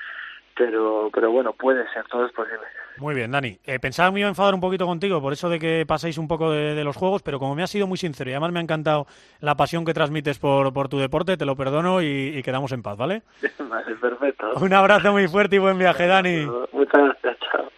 [0.56, 2.66] pero pero bueno, puede ser, todo es posible.
[2.98, 3.58] Muy bien, Dani.
[3.64, 6.18] Eh, pensaba que me iba a enfadar un poquito contigo por eso de que paséis
[6.18, 8.52] un poco de, de, los juegos, pero como me has sido muy sincero y además
[8.52, 9.06] me ha encantado
[9.40, 12.82] la pasión que transmites por, por tu deporte, te lo perdono y, y, quedamos en
[12.82, 13.22] paz, ¿vale?
[13.58, 14.52] Vale, perfecto.
[14.60, 16.46] Un abrazo muy fuerte y buen viaje, Dani.
[16.72, 17.70] Muchas gracias, chao.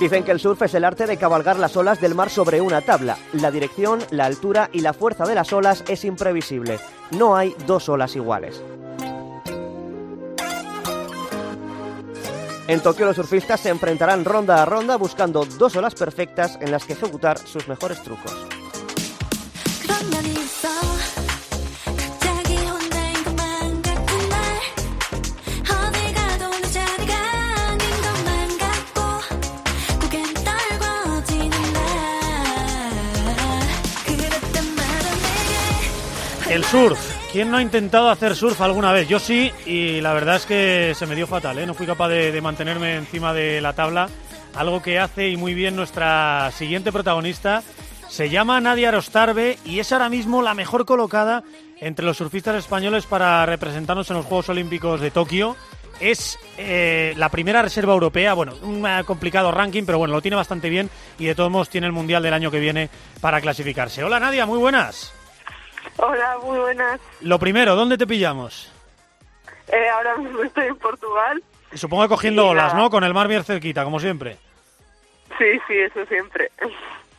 [0.00, 2.80] Dicen que el surf es el arte de cabalgar las olas del mar sobre una
[2.80, 3.18] tabla.
[3.34, 6.80] La dirección, la altura y la fuerza de las olas es imprevisible.
[7.10, 8.62] No hay dos olas iguales.
[12.66, 16.86] En Tokio los surfistas se enfrentarán ronda a ronda buscando dos olas perfectas en las
[16.86, 18.32] que ejecutar sus mejores trucos.
[36.50, 36.98] El surf.
[37.30, 39.06] ¿Quién no ha intentado hacer surf alguna vez?
[39.06, 41.64] Yo sí, y la verdad es que se me dio fatal, ¿eh?
[41.64, 44.08] No fui capaz de, mantenerme encima de la tabla.
[44.56, 47.62] Algo que hace y muy bien nuestra siguiente protagonista.
[48.08, 51.44] Se llama Nadia Rostarbe y es ahora mismo la mejor colocada
[51.78, 55.54] entre los surfistas españoles para representarnos en los Juegos Olímpicos de Tokio.
[56.00, 60.68] Es eh, la primera reserva europea, bueno, un complicado ranking, pero bueno, lo tiene bastante
[60.68, 62.90] bien y de todos modos tiene el Mundial del año que viene
[63.20, 64.02] para clasificarse.
[64.02, 65.12] Hola Nadia, muy buenas.
[66.02, 67.00] Hola, muy buenas.
[67.20, 68.72] Lo primero, ¿dónde te pillamos?
[69.70, 71.42] Eh, ahora mismo estoy en Portugal.
[71.74, 72.88] Supongo que cogiendo olas, ¿no?
[72.88, 74.38] Con el mar bien cerquita, como siempre.
[75.38, 76.50] Sí, sí, eso siempre.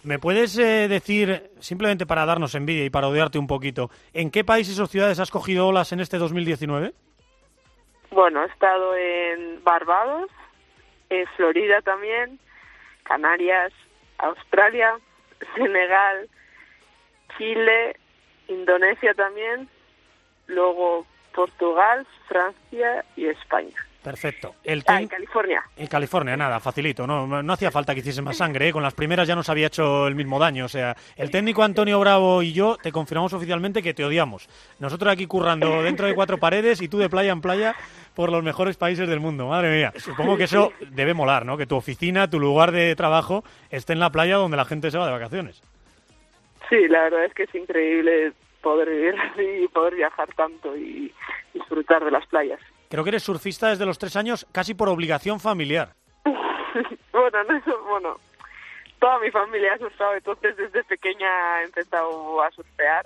[0.04, 4.44] ¿Me puedes eh, decir, simplemente para darnos envidia y para odiarte un poquito, en qué
[4.44, 6.94] países o ciudades has cogido olas en este 2019?
[8.10, 10.30] Bueno, he estado en Barbados,
[11.10, 12.40] en Florida también,
[13.04, 13.72] Canarias,
[14.18, 14.96] Australia,
[15.56, 16.28] Senegal,
[17.38, 17.96] Chile,
[18.54, 19.68] Indonesia también,
[20.48, 23.76] luego Portugal, Francia y España.
[24.04, 24.56] Perfecto.
[24.64, 25.64] El Ah, en California.
[25.78, 27.06] En California, nada, facilito.
[27.06, 28.68] No, no hacía falta que hiciese más sangre.
[28.70, 28.72] ¿eh?
[28.74, 30.66] Con las primeras ya nos había hecho el mismo daño.
[30.66, 34.50] O sea, el técnico Antonio Bravo y yo te confirmamos oficialmente que te odiamos.
[34.80, 37.76] Nosotros aquí currando dentro de cuatro paredes y tú de playa en playa
[38.16, 39.48] por los mejores países del mundo.
[39.48, 39.94] Madre mía.
[39.98, 41.56] Supongo que eso debe molar, ¿no?
[41.56, 44.98] Que tu oficina, tu lugar de trabajo esté en la playa donde la gente se
[44.98, 45.62] va de vacaciones.
[46.72, 51.14] Sí, la verdad es que es increíble poder vivir así y poder viajar tanto y
[51.54, 52.60] disfrutar de las playas.
[52.90, 55.90] Creo que eres surfista desde los tres años, casi por obligación familiar.
[56.26, 58.16] bueno, no, bueno,
[59.00, 63.06] toda mi familia ha surfado, entonces desde pequeña he empezado a surfear,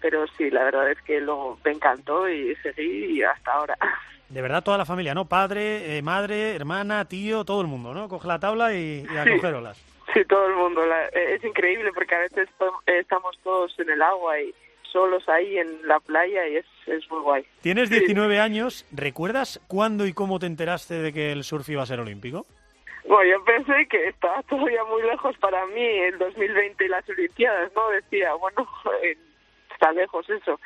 [0.00, 3.76] pero sí, la verdad es que luego me encantó y seguí y hasta ahora.
[4.28, 5.24] De verdad, toda la familia, ¿no?
[5.26, 8.10] Padre, eh, madre, hermana, tío, todo el mundo, ¿no?
[8.10, 9.30] Coge la tabla y, y a Sí.
[9.36, 9.82] coger olas.
[10.14, 10.84] Sí, todo el mundo.
[10.86, 12.48] la- eh, es increíble porque a veces
[12.86, 14.54] eh, estamos todos en el agua y
[14.90, 17.46] solos ahí en la playa y es, es muy guay.
[17.60, 17.98] Tienes Sí.
[17.98, 22.00] 19 años, ¿recuerdas cuándo y cómo te enteraste de que el surf iba a ser
[22.00, 22.46] olímpico?
[23.04, 27.70] Bueno, yo pensé que estaba todavía muy lejos para mí el 2020 y las Olimpiadas,
[27.74, 27.88] ¿no?
[27.90, 28.66] Decía, bueno,
[29.02, 29.16] eh,
[29.72, 30.58] está lejos eso.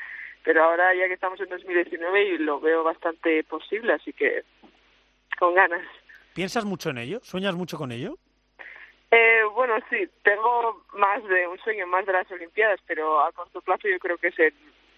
[0.44, 4.42] Pero ahora ya que estamos en 2019 y lo veo bastante posible, así que
[5.38, 5.82] con ganas.
[6.34, 7.20] ¿Piensas mucho en ello?
[7.22, 8.16] ¿Sueñas mucho con ello?
[9.14, 13.60] Eh, bueno, sí, tengo más de un sueño más de las Olimpiadas, pero a corto
[13.60, 14.54] plazo yo creo que es el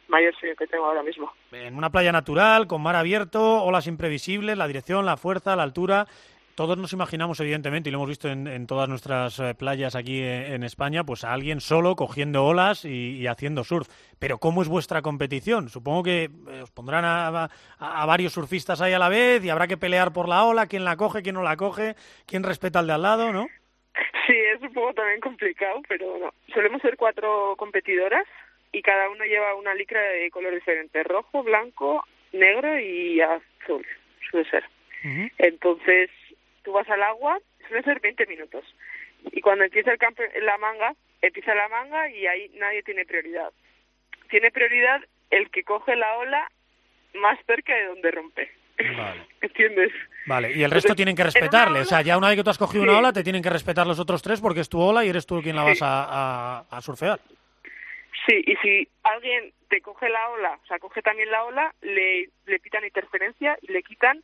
[0.07, 1.33] mayor sueño que tengo ahora mismo.
[1.51, 6.07] En una playa natural, con mar abierto, olas imprevisibles, la dirección, la fuerza, la altura.
[6.55, 10.21] Todos nos imaginamos, evidentemente, y lo hemos visto en, en todas nuestras eh, playas aquí
[10.21, 13.89] eh, en España, pues a alguien solo cogiendo olas y, haciendo surf.
[14.21, 15.69] Pero ¿cómo es vuestra competición?
[15.69, 17.51] Supongo que eh, os pondrán a-
[17.81, 20.85] a varios surfistas ahí a la vez y habrá que pelear por la ola, quién
[20.85, 23.49] la coge, quién no la coge, quién respeta al de al lado, ¿no?
[24.27, 26.33] Sí, es un poco también complicado, pero no.
[26.53, 28.27] Solemos ser cuatro competidoras
[28.73, 33.87] y cada una lleva una licra de color diferente, rojo, blanco, negro y azul,
[34.31, 34.65] suele ser.
[35.37, 36.11] Entonces,
[36.63, 37.39] tú vas al agua,
[37.69, 38.65] suele ser 20 minutos.
[39.33, 43.53] Y cuando empieza el campo, la manga, empieza la manga y ahí nadie tiene prioridad.
[44.31, 46.51] Tiene prioridad el que coge la ola
[47.15, 48.51] más cerca de donde rompe.
[48.97, 49.21] Vale.
[49.43, 49.93] ¿Entiendes?
[50.27, 51.81] Vale, y el resto Entonces, tienen que respetarle.
[51.81, 52.89] O sea, ya una vez que tú has cogido Sí.
[52.89, 55.27] una ola, te tienen que respetar los otros tres porque es tu ola y eres
[55.27, 56.05] tú quien la vas a,
[56.61, 57.21] a- a surfear.
[58.27, 62.31] Sí, y si alguien te coge la ola, o sea, coge también la ola, le,
[62.47, 64.23] le pitan interferencia y le quitan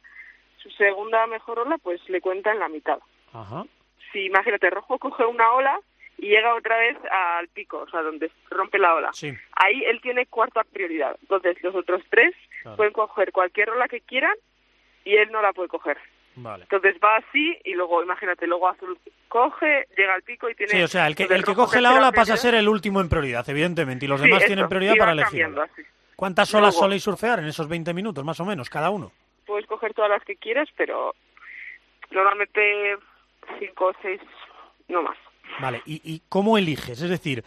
[0.56, 2.98] su segunda mejor ola, pues le cuentan la mitad.
[3.32, 3.64] Ajá.
[4.12, 5.78] Si, imagínate, Rojo coge una ola
[6.16, 9.10] y llega otra vez al pico, o sea, donde rompe la ola.
[9.12, 9.32] Sí.
[9.56, 11.16] Ahí él tiene cuarta prioridad.
[11.22, 12.76] Entonces, los otros tres Claro.
[12.76, 14.34] pueden coger cualquier ola que quieran
[15.04, 15.98] y él no la puede coger.
[16.36, 16.62] Vale.
[16.62, 18.96] Entonces va así y luego, imagínate, luego Azul
[19.28, 20.72] coge, llega al pico y tiene...
[20.72, 23.00] Sí, o sea, el que, el que coge la ola pasa a ser el último
[23.00, 25.48] en prioridad, evidentemente, y los demás tienen prioridad para elegir.
[26.16, 29.12] ¿Cuántas olas Luego- soléis surfear en esos 20 minutos, más o menos, cada uno?
[29.46, 31.14] puedes coger todas las que quieras, pero
[32.12, 32.96] normalmente
[33.58, 34.20] cinco o seis,
[34.88, 35.16] no más.
[35.60, 37.02] Vale, ¿y, y cómo eliges?
[37.02, 37.44] Es decir,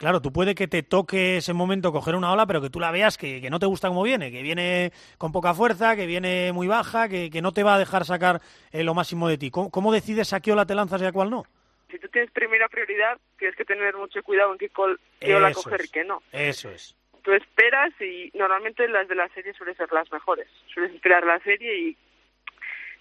[0.00, 2.90] claro, tú puede que te toque ese momento coger una ola, pero que tú la
[2.90, 6.52] veas que, que no te gusta cómo viene, que viene con poca fuerza, que viene
[6.54, 8.40] muy baja, que, que no te va a dejar sacar
[8.72, 9.50] eh, lo máximo de ti.
[9.50, 11.44] ¿Cómo, cómo decides a qué ola te lanzas y a cuál no?
[11.90, 15.52] Si tú tienes primera prioridad, tienes que tener mucho cuidado en qué, col qué ola
[15.52, 15.88] coger es.
[15.88, 16.22] y qué no.
[16.32, 16.96] Eso es.
[17.22, 20.48] Tú esperas y normalmente las de la serie suelen ser las mejores.
[20.72, 21.96] Sueles esperar la serie y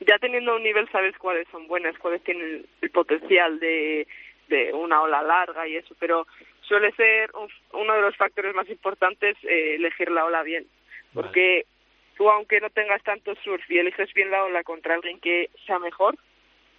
[0.06, 4.06] ya teniendo un nivel sabes cuáles son buenas, cuáles tienen el potencial de,
[4.50, 6.28] de una ola larga y eso, pero
[6.70, 7.50] suele ser un-
[7.82, 10.66] uno de los factores más importantes eh, elegir la ola bien,
[11.14, 11.66] porque
[12.16, 15.80] tú aunque no tengas tanto surf y eliges bien la ola contra alguien que sea
[15.80, 16.16] mejor,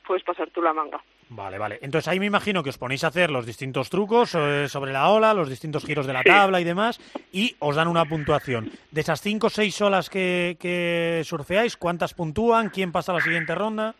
[0.06, 1.00] puedes pasar tú la manga.
[1.32, 1.78] Vale, vale.
[1.82, 5.08] Entonces ahí me imagino que os ponéis a hacer los distintos trucos eh, sobre la
[5.10, 6.98] ola, los distintos giros de la tabla y demás,
[7.32, 8.68] y os dan una puntuación.
[8.90, 12.70] De esas cinco o seis olas que, que surfeáis, ¿cuántas puntúan?
[12.70, 13.94] ¿Quién pasa a la siguiente ronda?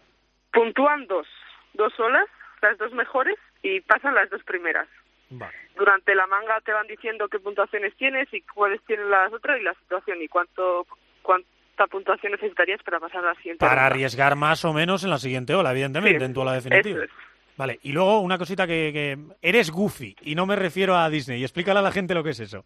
[0.53, 1.29] Puntúan dos,
[1.75, 2.27] dos olas,
[2.63, 4.89] las dos mejores, y pasan las dos primeras.
[5.31, 5.53] Vale.
[5.77, 9.63] durante la manga te van diciendo qué puntuaciones tienes y cuáles tienen las otras y
[9.65, 10.87] la situación y cuánto
[11.23, 13.87] cuánta puntuación necesitarías para pasar a la siguiente Para ronda.
[13.87, 17.05] arriesgar más o menos en la siguiente ola, evidentemente, Sí, en tu ola definitiva.
[17.05, 17.11] es.
[17.57, 19.19] Vale, y luego una cosita que, que...
[19.47, 21.43] Eres Goofy, y no me refiero a Disney.
[21.43, 22.65] Explícale a la gente lo que es eso.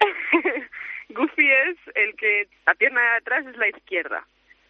[1.10, 4.26] Goofy es el que la pierna de atrás es la izquierda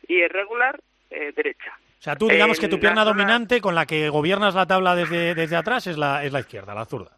[0.06, 0.78] y el regular
[1.10, 1.72] eh, derecha.
[1.98, 4.94] O sea, tú digamos que tu pierna zona- dominante con la que gobiernas la tabla
[4.94, 7.16] desde, desde atrás es la, es la izquierda, la zurda.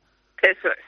[0.51, 0.79] Eso es.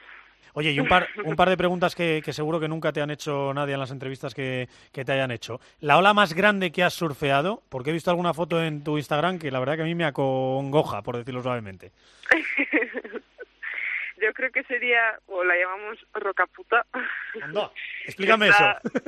[0.55, 3.11] Oye, y un par, un par de preguntas que, que seguro que nunca te han
[3.11, 5.61] hecho nadie en las entrevistas que, que te hayan hecho.
[5.81, 9.39] La ola más grande que has surfeado, porque he visto alguna foto en tu Instagram
[9.39, 11.93] que la verdad que a mí me acongoja, por decirlo suavemente.
[14.21, 16.85] yo creo que sería, o la llamamos rocaputa.
[17.41, 17.71] Anda,
[18.05, 19.05] explícame Está- eso.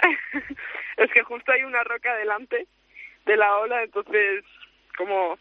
[0.96, 2.66] es que justo hay una roca delante
[3.26, 4.44] de la ola, entonces
[4.96, 5.38] como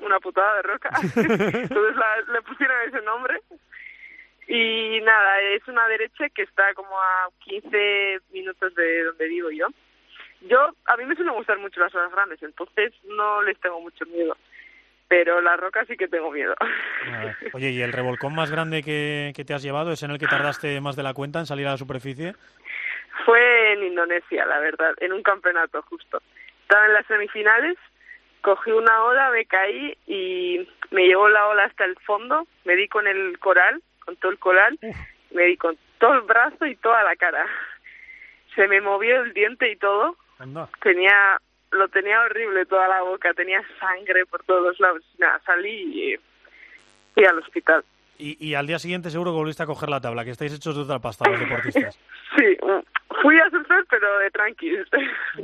[0.00, 0.90] una putada de roca.
[1.02, 3.40] entonces la- le pusieron ese nombre.
[4.46, 9.68] Y nada, es una derecha que está como a 15 minutos de donde vivo yo.
[10.42, 14.04] Yo, a mí me suelen gustar mucho las olas grandes, entonces no les tengo mucho
[14.06, 14.36] miedo.
[15.08, 16.54] Pero la roca sí que tengo miedo.
[17.54, 20.26] Oye, ¿y el revolcón más grande que, que te has llevado es en el que
[20.26, 22.34] tardaste más de la cuenta en salir a la superficie?
[23.24, 26.20] Fue en Indonesia, la verdad, en un campeonato justo.
[26.62, 27.76] Estaba en las semifinales,
[28.40, 32.88] cogí una ola, me caí y me llevó la ola hasta el fondo, me di
[32.88, 34.78] con el coral, con todo el coral,
[35.32, 37.46] me di con todo el brazo y toda la cara.
[38.54, 40.68] Se me movió el diente y todo, Anda.
[40.82, 41.38] tenía
[41.70, 45.02] lo tenía horrible toda la boca, tenía sangre por todos los lados.
[45.18, 46.16] Nada, salí y
[47.14, 47.84] fui al hospital.
[48.16, 50.76] Y, y al día siguiente seguro que volviste a coger la tabla, que estáis hechos
[50.76, 51.98] de otra pasta los deportistas.
[52.36, 52.56] Sí,
[53.22, 54.70] fui a surfear, pero de tranqui.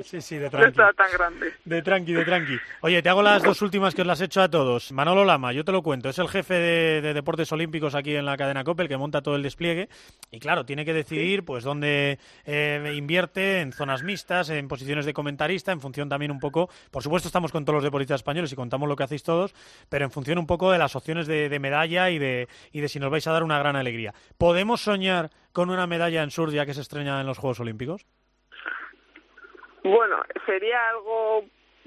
[0.03, 0.69] Sí, sí, de No tranqui.
[0.71, 1.53] estaba tan grande.
[1.65, 2.59] De tranqui, de tranqui.
[2.83, 4.93] Oye, te hago las dos últimas que os las he hecho a todos.
[4.93, 8.25] Manolo Lama, yo te lo cuento, es el jefe de, de deportes olímpicos aquí en
[8.27, 9.89] la cadena COPE, el que monta todo el despliegue.
[10.31, 15.13] Y claro, tiene que decidir pues dónde eh, invierte en zonas mixtas, en posiciones de
[15.13, 16.69] comentarista, en función también un poco.
[16.91, 19.55] Por supuesto, estamos con todos los deportistas españoles y contamos lo que hacéis todos,
[19.89, 22.89] pero en función un poco de las opciones de, de medalla y de, y de
[22.89, 24.15] si nos vais a dar una gran alegría.
[24.39, 28.07] ¿Podemos soñar con una medalla en surf ya que se estrena en los Juegos Olímpicos?
[29.83, 31.45] Bueno, sería algo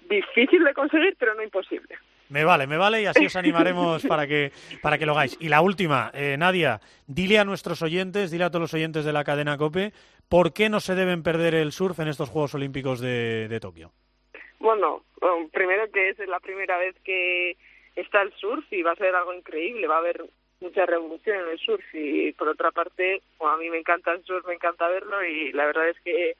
[0.09, 1.97] difícil de conseguir, pero no imposible.
[2.30, 4.51] Me vale, me vale y así os animaremos para que,
[4.82, 5.38] para que lo hagáis.
[5.39, 9.14] Y la última, eh, Nadia, dile a nuestros oyentes, dile a todos los oyentes de
[9.14, 9.93] la cadena COPE,
[10.30, 13.91] ¿por qué no se deben perder el surf en estos Juegos Olímpicos de, de Tokio?
[14.59, 17.57] Bueno, um, primero que es la primera vez que
[17.95, 20.24] está el surf y va a ser algo increíble, va a haber
[20.64, 24.24] mucha revolución en el surf y por otra parte, bueno, a mí me encanta el
[24.24, 26.36] surf, me encanta verlo y la verdad es que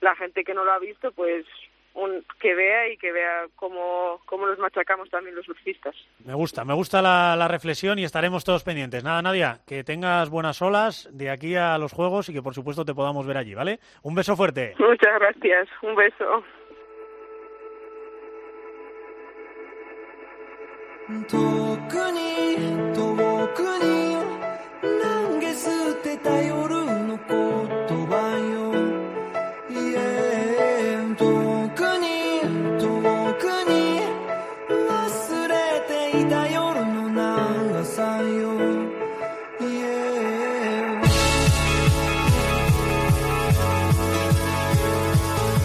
[0.00, 1.46] la gente que no lo ha visto, pues
[1.94, 5.94] un, que vea y que vea cómo, cómo nos machacamos también los surfistas.
[6.24, 9.04] Me gusta, me gusta la, la reflexión y estaremos todos pendientes.
[9.04, 12.84] Nada, Nadia, que tengas buenas olas de aquí a los Juegos y que por supuesto
[12.84, 13.80] te podamos ver allí, ¿vale?
[14.02, 14.74] Un beso fuerte.
[14.78, 16.44] Muchas gracias, un beso.
[21.28, 23.99] 遠くに遠くに。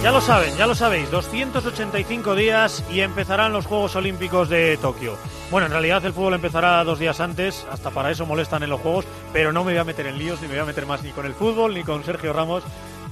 [0.05, 5.17] Ya lo saben, ya lo sabéis, 285 días y empezarán los Juegos Olímpicos de Tokio.
[5.49, 8.81] Bueno, en realidad el fútbol empezará dos días antes, hasta para eso molestan en los
[8.81, 11.01] Juegos, pero no me voy a meter en líos, ni me voy a meter más
[11.01, 12.61] ni con el fútbol, ni con Sergio Ramos,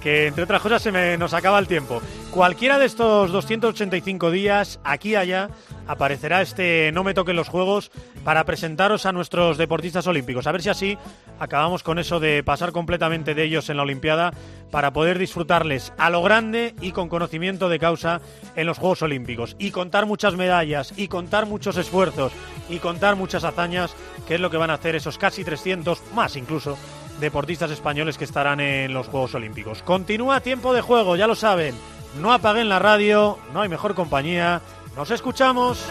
[0.03, 2.01] que entre otras cosas se me, nos acaba el tiempo.
[2.29, 5.49] Cualquiera de estos 285 días, aquí allá,
[5.87, 7.91] aparecerá este No me toquen los Juegos
[8.23, 10.45] para presentaros a nuestros deportistas olímpicos.
[10.45, 10.97] A ver si así
[11.39, 14.33] acabamos con eso de pasar completamente de ellos en la Olimpiada
[14.71, 18.19] para poder disfrutarles a lo grande y con conocimiento de causa
[18.55, 19.55] en los Juegos Olímpicos.
[19.59, 22.33] Y contar muchas medallas, y contar muchos esfuerzos,
[22.69, 23.95] y contar muchas hazañas,
[24.27, 26.77] que es lo que van a hacer esos casi 300, más incluso,
[27.23, 29.81] deportistas españoles que estarán en los Juegos Olímpicos.
[29.81, 31.73] Continúa tiempo de juego, ya lo saben.
[32.19, 34.61] No apaguen la radio, no hay mejor compañía.
[34.95, 35.79] Nos escuchamos.「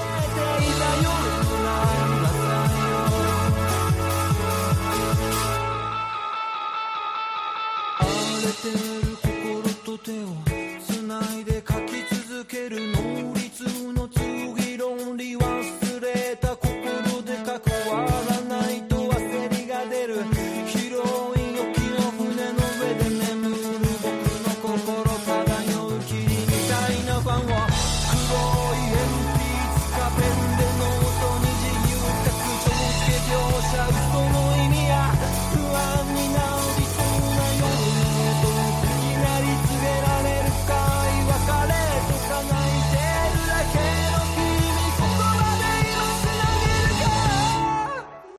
[10.87, 15.43] つないで書き続ける能率の強い論理は」